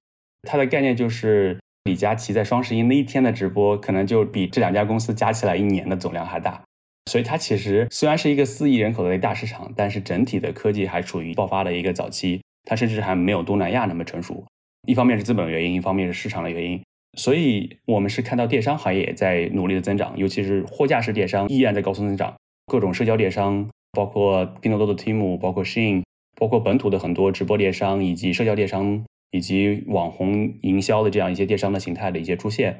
[0.48, 6.62] 它的概念就是李佳琦在双十一那一天的直播，可能就比这两家公司加起来一年的总量还大。
[7.10, 14.44] 所以它其实虽然是一个四亿人口的一大市场，但是整体的科技还处于爆发的一个早期，它甚至还没有东南亚那么成熟。
[14.86, 16.80] 一方面是资本的原因，一方面是市场的原因。
[17.16, 22.34] 所以我们是看到电商行业在努力的增长，尤其是货架式电商依然在高速增长。
[22.66, 26.02] 各种社交电商，包括拼多多的 Temu，包括 Shein，
[26.38, 32.78] 包括本土的很多直播电商，以及社交电商，以及网红营销的这样一些电商的形态的一些出现，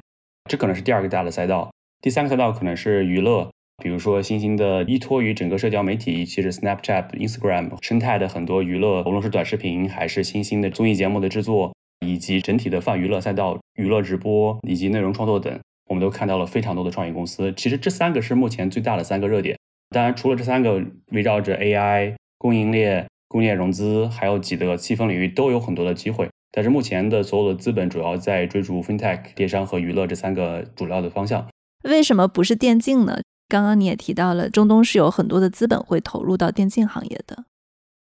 [0.49, 1.71] 这可能是第二个大的赛道。
[2.01, 3.51] 第三个赛道可能是娱乐。
[3.83, 17.53] 比如说，新兴的依托于整个社交媒体，其实 Snapchat、Instagram 生态的很多娱乐，无论是短视频还是新兴的综艺节目的制作，以及整体的泛娱乐赛道、娱乐直播以及内容创作等，我们都看到了非常多的创业公司。
[17.57, 19.57] 其实这三个是目前最大的三个热点。
[19.91, 20.83] 当然，除了这三个，
[21.13, 26.29] 围绕着 AI、供应链、工业融资，还有几个细分领域都有很多的机会。
[26.51, 31.47] 但是目前的所有的资本主要在追逐 FinTech、电商和娱乐这三个主要的方向。
[31.85, 33.21] 为什么不是电竞呢？
[33.49, 37.45] 刚刚你也提到了，中东是有很多的资本会投入到电竞行业的。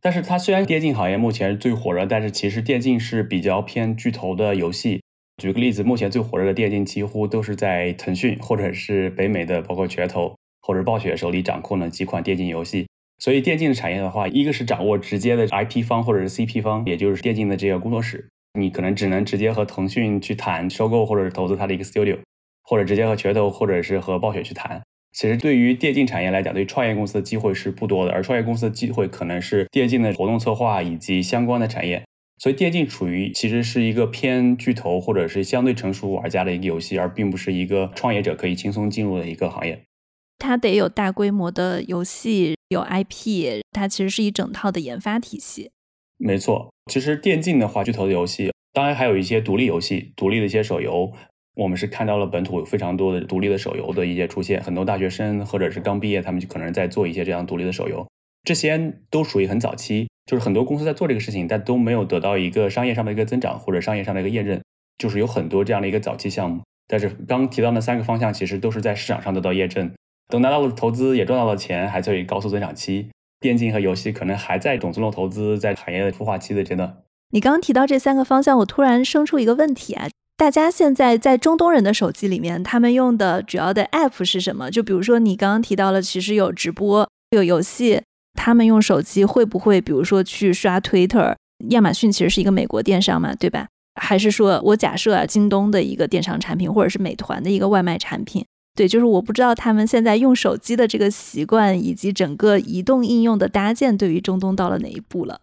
[0.04, 5.02] 但是它虽然电竞行业目前最火热，但是其实电竞是比较偏巨头的游戏。
[5.42, 12.86] 举个例子，目前最火热的电竞几乎都是在腾讯或者是北美的，包括拳头或者暴雪手里掌控的几款电竞游戏。
[13.20, 18.28] 所以电竞的产业的话，一个是掌握直接的 IP 方或者是 CP 方，也就是电竞的这个工作室，
[18.60, 22.20] 你可能只能直接和腾讯去谈收购或者是投资它的一个 studio，
[22.66, 24.82] 或者直接和拳头或者是和暴雪去谈。
[25.14, 32.04] 其实对于电竞产业来讲，对创业公司的机会是不多的，而创业公司的机会可能是电竞的活动策划以及相关的产业。
[32.40, 39.82] 所以电竞处于其实是一个偏巨头或者是相对成熟玩家的一个游戏，而并不是一个创业者可以轻松进入的一个行业。
[40.40, 45.70] 它得有大规模的游戏，有 IP，它其实是一整套的研发体系。
[46.18, 51.14] 没错，其实电竞的话，巨头的游戏，当然还有一些独立游戏，独立的一些手游。
[51.56, 58.08] 我们是看到了本土有非常多的独立的手游的一些出现，很多大学生或者是刚毕业，他们就可能在做一些这样独立的手游。
[58.44, 64.62] 这些都属于很早期，就是很多公司在做这个事情，但都没有得到一个商业上的一个增长或者商业上的一个验证，
[64.98, 66.62] 就是有很多这样的一个早期项目。
[66.88, 69.92] 但是刚提到那三个方向，其实都是在市场上得到验证，
[70.28, 73.10] 等拿到了投资也赚到了钱，还在高速增长期。
[73.40, 76.98] 电竞和游戏可能还在种子轮投资，在产业的孵化期的阶段。
[77.32, 80.08] 你刚刚提到这三个方向，我突然生出一个问题啊。
[80.36, 84.70] 大家现在在中东人的手机里面，他们用的主要的 app 是什么？
[84.70, 88.02] 就比如说你刚刚提到了，其实有直播、有游戏，
[88.34, 91.36] 他们用手机会不会，比如说去刷 Twitter？
[91.70, 93.68] 亚马逊其实是一个美国电商嘛，对吧？
[94.02, 98.44] 还是说我假设啊，京东的一个电商产品，或者是美团的一个外卖产品？
[98.76, 105.42] 对，就是我不知道他们现在用手机的这个习惯，以及整个移动应用的搭建，对于中东到了哪一步了？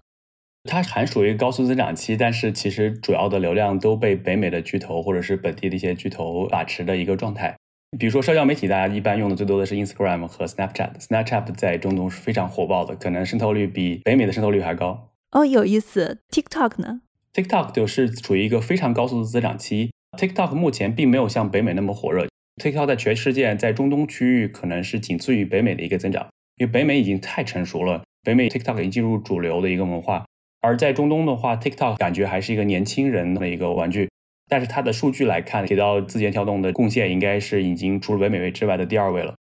[0.65, 7.57] 它还属于高速增长期，但是其实主要的流量都被北美的巨头或者是本地的一些巨头把持的一个状态。
[7.99, 10.93] 比如说社交媒体，大家一般用的最多的是 Instagram 和 Snapchat。
[11.01, 15.09] Snapchat 在中东是非常火爆的，可能渗透率比北美的渗透率还高。
[15.33, 16.21] 哦，有意思。
[16.31, 17.01] TikTok 呢
[17.33, 19.91] ？TikTok 就是处于一个非常高速的增长期。
[20.19, 22.27] TikTok 目前并没有像北美那么火热。
[22.63, 30.27] TikTok 在全世界在中东区域可能是仅次于北美的一个增长，因为北美已经太成熟了，北美 TikTok 已经进入主流的一个文化。
[30.61, 34.09] 而在中东的话，TikTok 感觉还是一个年轻人的一个玩具。
[34.49, 39.35] 但是它的数据来看，提到字节跳动的贡献应该是已经除了北美之外的第二位了。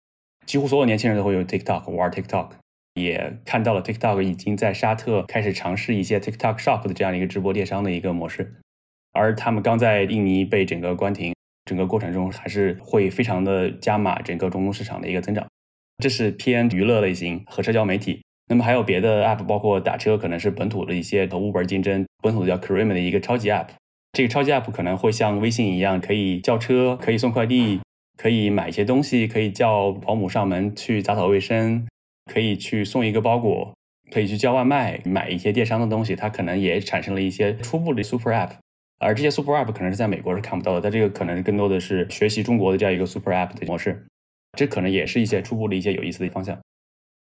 [0.46, 2.50] 几乎所有年轻人都会用 TikTok 玩 TikTok，
[2.94, 8.54] 也看到了 TikTok 已经在沙特开始尝试一些 TikTok Shop 的这样一个直播电商的一个模式，
[9.12, 15.46] 而他们刚在印尼被整个关停，整个过程中还是会非常的加码整个中东市场的一个增长。
[15.98, 18.22] 这是偏娱乐类型和社交媒体。
[18.50, 23.68] 那么还有别的 App，包括打车，可能是本土的一些和 Uber 竞争，本土的叫 Careem 的一个超级 App。
[24.12, 27.78] 这个超级 app 可能会像微信一样，可以叫车，可以送快递，
[28.16, 31.86] 可以买一些东西，可以叫保姆上门去打扫卫生，
[32.26, 33.72] 可以去送一个包裹，
[34.10, 36.16] 可以去叫外卖，买一些电商的东西。
[36.16, 38.50] 它可能也产生了一些初步的 super app，
[38.98, 40.80] 而这些 super app 可能是在美国是看不到的。
[40.80, 44.04] 它这个可能更多的是学习中国的这样一个 super app 的模式，
[44.58, 46.58] 这可能也是一些初步的一些有意思的方向。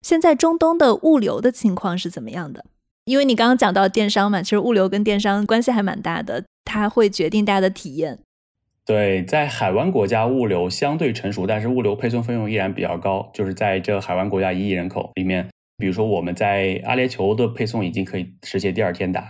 [0.02, 2.64] 现在中东的物流的情况是怎么样的？
[3.04, 6.44] 因为你刚刚讲到电商嘛，其实物流跟电商关系还蛮大的。
[6.64, 8.18] 它会决定大家的体验。
[8.84, 13.30] 对，在海湾国家物流相对成熟，但是物流配送费用依然比较高。
[13.32, 19.24] 就是在这海湾国家一亿人口里面，比如说我们在阿联酋的配送已经可以实现第二天打，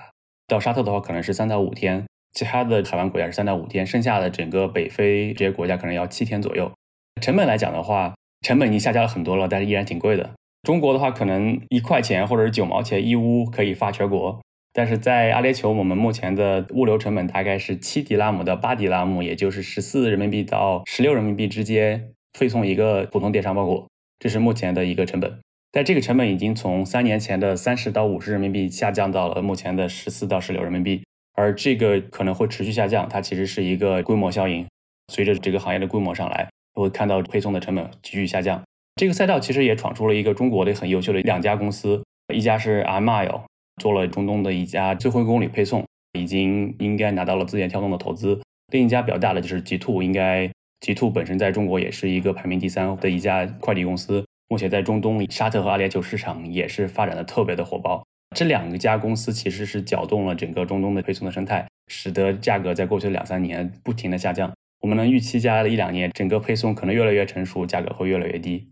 [0.46, 6.72] 到沙特的话可能是三到五天，其他的海湾国家是三到五天，剩下的整个北非这些国家可能要七天左右。
[7.20, 10.30] 成本来讲的话，成本已经下降了很多了，但是依然挺贵的。
[10.66, 14.40] 中国的话，可能一块钱或者是九毛钱一屋可以发全国。
[14.72, 23.86] 但是在阿联酋，我们目前的物流成本大概是七迪拉姆到八迪拉姆，也就是十四人民币到十六人民币之间，配送一个普通电商包裹，
[24.18, 25.38] 这是目前的一个成本。
[25.70, 31.04] 但这个成本已经从三年前的三十到五十人民币下降到了目前的十四到十六人民币，
[31.34, 34.66] 而这个可能会持续下降，它其实是一个规模效应。
[35.12, 38.60] 随着这个行业的规模上来，会看到配送的成本继续下降。
[38.96, 42.02] 这个赛道其实也闯出了一个中国的很优秀的两家公司，
[42.34, 43.42] 一家是 Amile。
[43.76, 45.84] 做了中东的一家最后一公里配送，
[46.18, 48.40] 已经应该拿到了字节跳动的投资。
[48.72, 58.02] 另一家比较大的就是极兔，应该极兔本身在中国也是一个排名第三的一家快递公司，目前在中东沙特和阿联酋市场也是发展的特别的火爆。
[58.34, 64.50] 这两个家公司其实是搅动了整个中东的配送的生态，使得价格在过去两三年不停的下降。
[64.80, 68.68] 我们能预期，接下来的一两年，整个配送可能越来越成熟，价格会越来越低。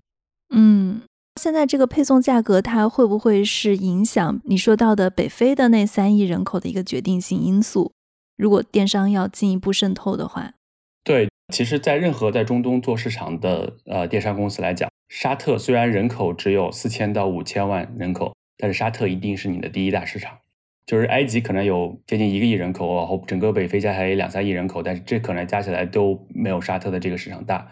[0.55, 1.02] 嗯。
[1.40, 7.90] 现在这个配送价格，它会不会是影响你说到的北非的那三亿人口的一个决定性因素？
[8.36, 10.52] 如果电商要进一步渗透的话，
[11.02, 20.38] 对，其实，在任何在中东做市场的呃电商公司来讲，沙特虽然人口只有四千到五千万人口，但是沙特一定是你的第一大市场。
[20.86, 27.68] 就是埃及可能有接近一个亿人口，然后整个北非加起来两三亿人口，但是这可能加起来都没有沙特的这个市场大。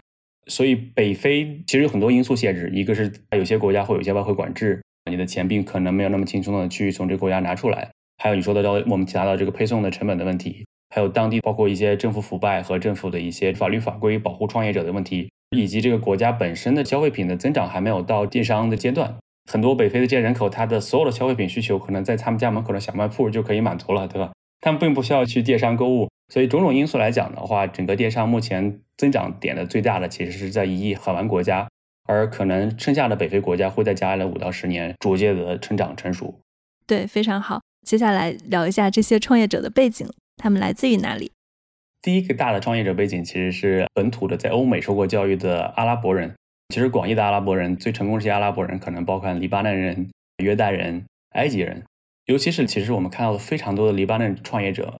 [0.47, 7.89] 所以北非其实有很多因素限制，一个是有些国家会有一些外汇管制，你的钱并可能没有那么轻松的去从这个国家拿出来。
[8.21, 19.15] 还有你说的到我们提到这个配送的成本的问题，还有当地包括一些政府腐败和政府的一些法律法规保护创业者的问题，以及这个国家本身的消费品的增长还没有到电商的阶段。
[19.51, 24.31] 很多北非的这些人口，他的所有的消费品需求可能在他们家门口的小卖铺就可以满足了，对吧？
[24.61, 26.07] 他们并不需要去电商购物。
[26.33, 31.69] 所以种种因素来讲的话，整个电商目前增长点的最大的其实是在一亿海湾国家，
[32.05, 36.39] 而可能剩下的北非国家会在接下来五到十年逐渐的成长成熟。
[36.87, 37.61] 对，非常好。
[37.85, 40.07] 接下来聊一下这些创业者的背景，
[40.37, 41.31] 他们来自于哪里？
[42.01, 46.33] 第一个大的创业者背景其实是本土的，在欧美受过教育的阿拉伯人。
[46.73, 50.09] 其实广义的阿拉伯人最成功这些阿拉伯人，可能包括黎巴嫩人、
[50.43, 51.05] 约旦人、
[51.35, 51.83] 埃及人，
[52.25, 54.95] 尤其是其实我们看到了非常多的黎巴嫩创业者。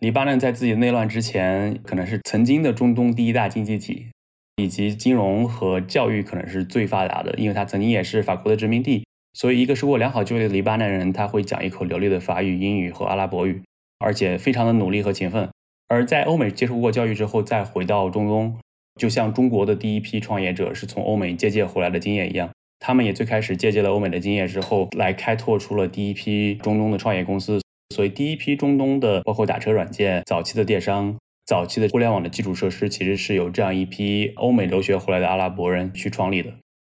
[0.00, 4.08] 黎巴嫩在自己内乱之前，可能是曾经的中东第一大经济体，
[4.56, 9.04] 以及金融和教育可能是最发达的，因为它曾经也是法国的殖民地。
[9.32, 13.62] 所以，一个受过良好教育的黎巴嫩人，他会讲一口流利的法语、英语和阿拉伯语，
[13.98, 15.48] 而且非常的努力和勤奋。
[15.88, 18.56] 而在欧美接受过教育之后，再回到中东，
[18.94, 27.60] 就像中国的第一批创业者是从欧美借鉴回来的经验一样，他们也最开始借鉴了欧美的经验之后，来开拓出了第一批中东的创业公司。
[27.94, 31.16] 所以，第一批中东的包括打车软件、早期的电商、
[31.46, 36.52] 早期的互联网的基础设施，其实是由这样一批欧美留学回来的阿拉伯人去创立的，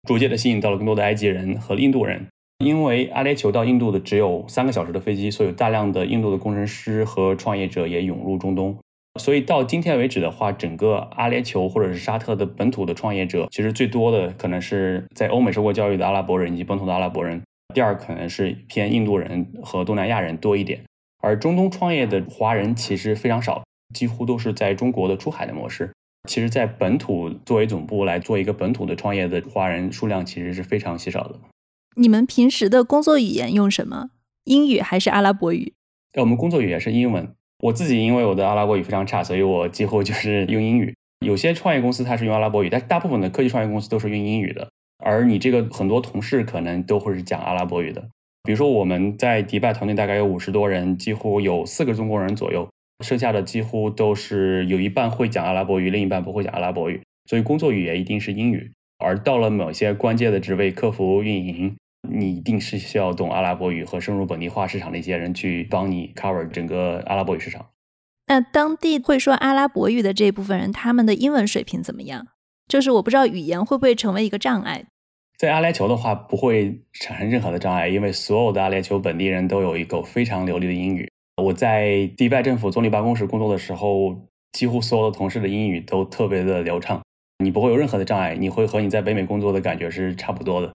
[0.07, 2.27] 逐渐的吸引到了更多的埃及人和印度人。
[2.59, 8.77] 因为阿联酋到印度的只有三个小时的飞机，所以大量的印度的工程师和创业者也涌入中东。
[9.19, 17.41] 所以到今天为止的话，整个阿联酋或者是沙特的本土的创业者，其实最多的可能是在欧美受过教育的阿拉伯人以及本土的阿拉伯人。
[17.75, 20.81] 第二可能是偏印度人和东南亚人多一点，
[21.21, 25.91] 而中东创业的华人其实非常少，几乎都是在中国的出海的模式。
[26.29, 31.37] 其实，在本土作为总部来做一个本土的创业的华人数量其实是非常稀少的。
[31.97, 34.09] 你们平时的工作语言用什么？
[34.45, 35.73] 英语还是阿拉伯语？
[36.17, 40.95] 我们工作语言是英文，我自己因为我的阿拉伯语非常差，所以我几乎就是用英语。
[41.25, 44.69] 有些创业公司它是用阿拉伯语，但大部分的科技创业公司都是用英语的。
[44.97, 48.09] 而你这个很多同事可能都会是讲阿拉伯语的。
[48.43, 52.69] 比如说我们在迪拜团队大概有五十多人，几乎有四个中国人左右，
[53.03, 58.71] 剩下的几乎都是有一半会讲阿拉伯语，另一半不会讲阿拉伯语，所以工作语言一定是英语。
[58.99, 61.75] 而到了某些关键的职位，客服、运营，
[62.07, 67.65] 你一定是需要懂阿拉伯语和深入本地化市场的一些人去帮你 cover 整个阿拉伯语市场。
[68.27, 72.27] 那当地会说阿拉伯语的这部分人，他们的英文水平怎么样？
[72.67, 74.85] 就是我不知道语言会不会成为一个障碍。
[75.37, 81.09] 在阿联酋的话，不会产生任何的障碍，因为所有的阿联酋本地人都有一口非常流利的英语。
[81.43, 84.15] 我在迪拜政府总理办公室工作的时候，
[84.53, 87.01] 几乎所有的同事的英语都特别的流畅。
[87.43, 90.73] 你不会有任何的障碍，你会和你在北美工作的感觉是差不多的，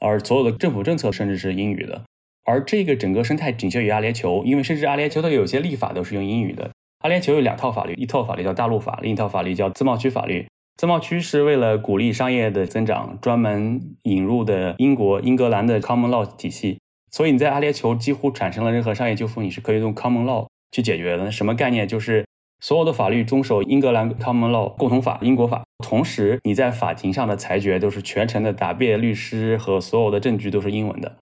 [0.00, 2.02] 而所有的政府政策甚至是英语的，
[2.44, 6.72] 而这个整个生态仅限于阿联酋，因为甚至阿联酋的有些立法都是用英语的。
[6.98, 10.48] 阿联酋有两套法律，一套法律叫大陆法，另一套法律叫自贸区法律。
[10.80, 21.30] 自贸区是为了鼓励商业的增长，专门引入的英国、英格兰的 Common Law 体系，所以你在阿联酋几乎产生了任何商业纠纷，你是可以用 Common Law 去解决的。
[21.30, 21.86] 什么概念？
[21.86, 22.24] 就是。
[22.62, 31.18] 所有的法律遵守英格兰 Common Law 共同法、英国法，同时你在法庭上的裁决都是全程的答辩律师和所有的证据都是英文的。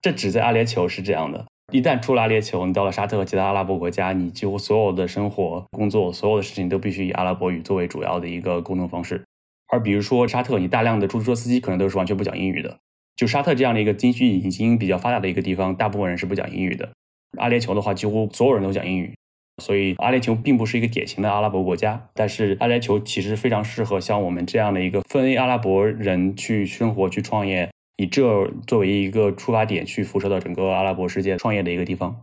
[0.00, 9.24] 这只在阿联酋是这样的，一旦出了阿联酋，你到了沙特和其他阿拉伯国家，你几乎所有的生活、工作、所有的事情都必须以阿拉伯语作为主要的一个沟通方式。
[9.68, 12.78] 而比如说沙特，你大量的出租车司机可能都是完全不讲英语的。
[13.16, 16.90] 就沙特这样的一个经济已经比较发达的一个地方，大部分人是不讲英语的。
[17.38, 19.14] 阿联酋的话，几乎所有人都讲英语。
[19.62, 32.16] 所以阿联酋并不是一个典型的阿拉伯国家，但是阿联酋其实非常适合像我们这样的一个非阿拉伯人去生活、去创业，以这作为一个出发点去辐射到整个阿拉伯世界创业的一个地方。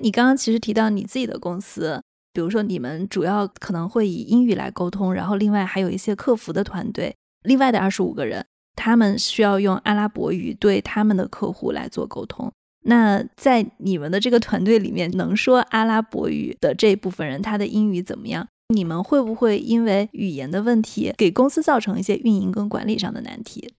[0.00, 2.00] 你刚刚其实提到你自己的公司，
[2.32, 8.46] 比如说你们主要可能会以英语来沟通，然后另外还有一些客服的团队，另外的二十五个人，
[8.76, 12.52] 他们需要用阿拉伯语对他们的客户来做沟通。
[12.84, 18.46] 那在你们的这个团队里面，能说阿拉伯语的这部分人，他的英语怎么样？
[18.72, 23.72] 你们会不会因为语言的问题，给公司造成一些运营跟管理上的难题？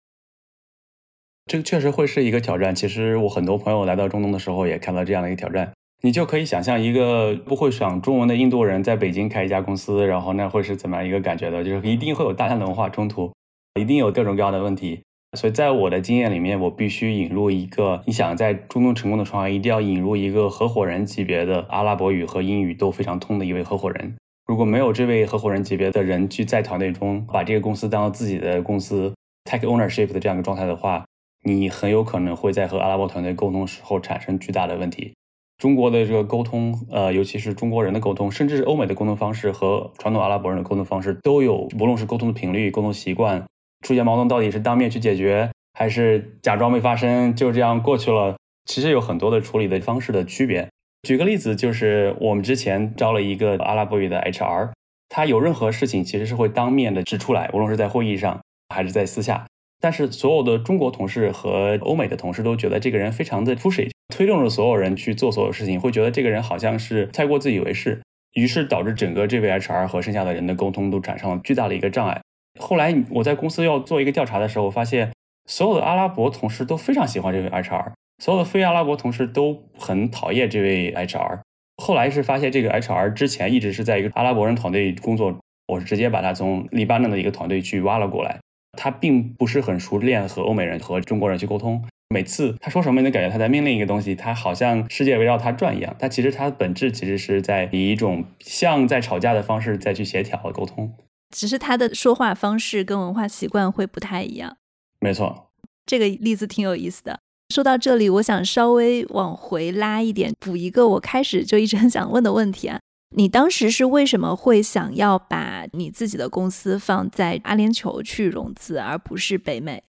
[1.50, 2.76] 这个确实会是一个挑战。
[2.76, 5.72] 其实我很多朋友来到中东的时候，也看到这样的一个挑战。
[6.04, 11.64] 你就可以想象，一个不会讲中文的印度人在北京开一家公司，然后那会是怎么样一个感觉的？
[11.64, 13.34] 就是一定会有大量的文化冲突，
[13.82, 15.02] 一定有各种各样的问题。
[15.36, 24.16] 所以在我的经验里面，我必须引入一个，你想在中东成功的创业，一定要引入一个合伙人级别的阿拉伯语和英语都非常通的一位合伙人。
[24.46, 29.12] 如果没有这位合伙人级别的人去在团队中把这个公司当自己的公司
[29.46, 31.06] ，take ownership 的这样一个状态的话，
[31.44, 35.14] 你很有可能会在和阿拉伯团队沟通时候产生巨大的问题。
[35.58, 43.46] 中国的这个沟通，呃，尤其是中国人的沟通，甚至是欧美的沟通方式和传统阿拉伯人的沟通方式都有，无论是沟通的频率、沟通习惯。
[43.86, 48.38] 出现矛盾到底是当面去解决，还是假装没发生，就这样过去了？
[48.66, 50.70] 其实有很多的处理的方式的区别。
[51.04, 54.72] 举个例子，就是我们之前招了一个阿拉伯语的 HR，
[55.08, 58.40] 他有任何事情其实是会当面的指出来，无论是在会议上
[58.74, 59.46] 还是在私下。
[59.80, 68.02] 但是所有的中国同事和欧美的同事都觉得这个人非常的 pushy，推动着所有人去做所有事情，会觉得这个人好像是太过自以为是，
[68.34, 72.22] 于是导致整个这位 HR 和剩下的人的沟通都产生了巨大的一个障碍。
[72.60, 75.14] 后来我在公司要做一个调查的时候，发现
[75.46, 81.40] 所有的阿拉伯同事都非常喜欢这位 HR，所有的非阿拉伯同事都很讨厌这位 HR。
[81.82, 88.40] 后来是发现这个 HR 之前一直是在一个阿拉伯人团队工作，我是直接把他从黎巴嫩的一个团队去挖了过来。
[88.82, 95.94] 他并不是很熟练和欧美人和中国人去沟通，每次他说什么，你能感觉他在命令一个东西，他好像世界围绕他转一样。
[96.00, 100.94] 但其实他的本质其实是在以一种像在吵架的方式再去协调和沟通。
[101.36, 104.56] 只是他的说话方式跟文化习惯会不太一样。
[105.02, 105.52] 没错，
[105.86, 107.20] 这个例子挺有意思的。
[107.54, 112.80] 说到这里，我想稍微往回拉一点，补一个我开始就一直很想问的问题啊。
[113.16, 119.84] 你当时是为什么会想要把你自己的公司放在阿联酋去融资，而不是北美？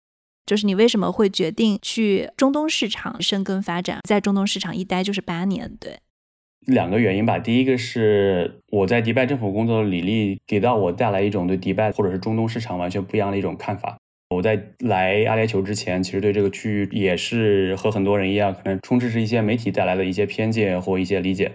[0.46, 5.76] 就是你为什么会决定去中东市场深耕发展，在中东市场一待就是八年？
[5.78, 5.98] 对。
[6.66, 13.96] 两个原因吧，第一个是我在迪拜政府工作的履历给到我带来一种对迪拜或者是中东市场完全不一样的一种看法。
[14.30, 21.52] 我在来阿联酋之前，其实对这个区域也是和很多人一样，可能充斥着一些媒体带来的一些偏见或一些理解。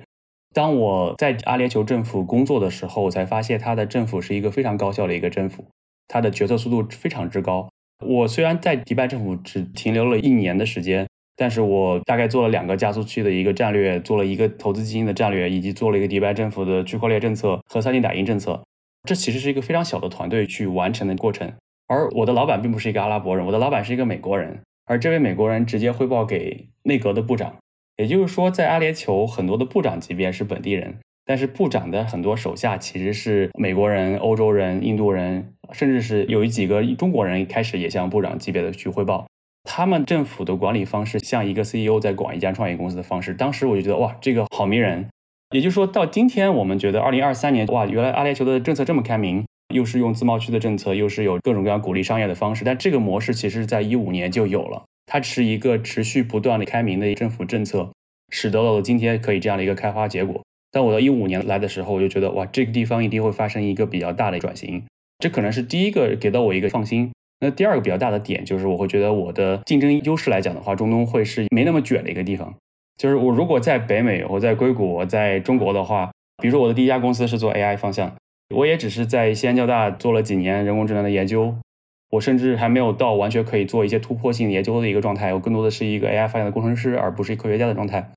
[0.54, 5.66] 当我在阿联酋政府工作的时候，我才发现他的政府是一个非常高效的一个政府，
[6.08, 7.68] 他的决策速度非常之高。
[8.06, 11.08] 我虽然在迪拜政府只停留了一年的时间。
[11.36, 18.64] 但是我大概做了两个加速器的一个战略，做了一个投资基金的战略，以及做了一个迪拜政府的区块链政策和三 D 打印政策。
[19.08, 21.52] 这其实是一个非常小的团队去完成的过程。
[21.88, 27.56] 而我的老板并不是一个阿拉伯人，我的老板是一个美国人，而这位美国人直接汇报给内阁的部长。
[27.98, 30.96] 也就是说，在阿联酋很多的部长级别是本地人，
[31.26, 39.26] 但是部长的很多手下其实是美国人、欧洲人、印度人，甚至是有几个中国人开始也向部长级别的去汇报。
[39.64, 43.34] 他们政府的管理方式像一个 CEO 在管一家创业公司的方式。
[43.34, 45.08] 当时我就觉得哇，这个好迷人。
[45.56, 52.66] 也就是说到今天，我们觉得二零二三年哇，原来阿联酋的政策这么开明，又是用自贸区的政策，又是有各种各样鼓励商业的方式。
[52.66, 57.92] 但这个模式其实在一五年就有了，它是一个持续不断的开明的政府政策，
[58.30, 60.42] 使得了今天可以这样的一个开花结果。
[60.72, 64.84] 但我到一五年来的时候，我就觉得哇，这个地方一定会发生一个比较大的转型。
[65.20, 67.12] 这可能是第一个给到我一个放心。
[67.40, 72.56] 那第二个比较大的点就是，我会觉得我的竞争优势来讲的话，中东会是没那么卷的一个地方。
[72.98, 76.12] 就是我如果在北美，我在硅谷，我在中国的话，
[76.42, 78.16] 比如说我的第一家公司是做 AI 方向，
[78.56, 81.56] 我也只是在西安交大做了几年人工智能的研究，
[82.14, 88.12] 我甚至还没有到完全可以做一些突破性研究的一个状态，我更多的是一个 AI 方向的工程师，而不是科学家的状态。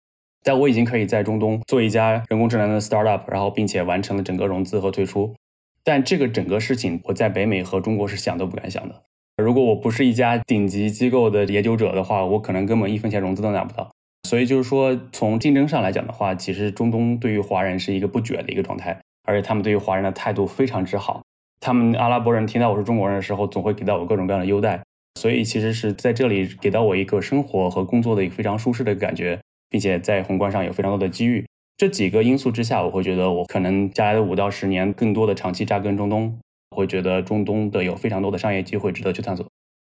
[0.44, 5.34] 但我已经可以在中东做一家人工智能的 startup，然后并且完成了整个融资和退出。
[5.82, 9.02] 但这个整个事情，我在北美和中国是想都不敢想的。
[9.42, 13.90] 如果我不是一家顶级机构的研究者的话，我可能根本一分钱融资都拿不到。
[14.28, 21.22] 所以就是说，从竞争上来讲的话，其实中东对于华人是一个不卷的一个状态，而且他们对于华人的态度非常之好。
[21.60, 24.80] 他们阿拉伯人听到我是中国人的时候，总会给到我各种各样的优待。
[25.18, 31.46] 所以其实是在这里给到我一个生活和工作的一个非常舒适的感觉，并且在宏观上有非常多的机遇。
[31.78, 36.38] 这几个因素之下，我会觉得我可能将来的五到十年更多的长期扎根中东。
[36.70, 39.46] 我会觉得中东的有非常多的商业机会值得去探索，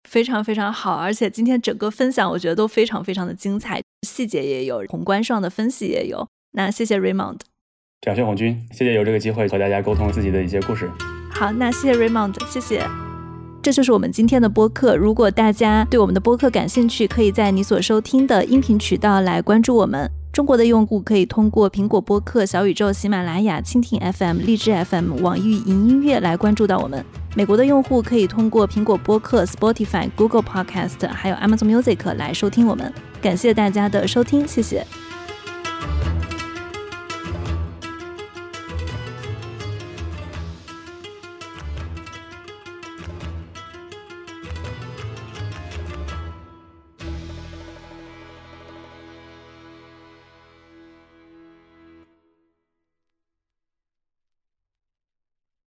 [0.09, 6.27] 非常非常好，而且今天整个分享我觉得都非常非常的精彩，细节也有，宏观上的分析也有。
[6.53, 7.41] 那谢谢 Raymond，
[8.01, 10.89] 感谢红军，谢谢有这个机会和大家沟通自己的一些故事。
[11.39, 12.85] 好，那谢谢 Raymond，谢谢。
[13.61, 14.97] 这就是我们今天的播客。
[14.97, 20.11] 如果大家对我们的播客感兴趣，可以在你所收听的音频渠道来关注我们。
[20.33, 27.05] 中国的用户可以通过苹果播客、小宇宙、喜马拉雅、蜻蜓 FM、荔枝 FM、网易云音乐来关注到我们。
[27.37, 32.93] 美国的用户可以通过苹果播客、Spotify、Google Podcast 还有 Amazon Music 来收听我们。
[33.21, 34.85] 感谢大家的收听，谢谢。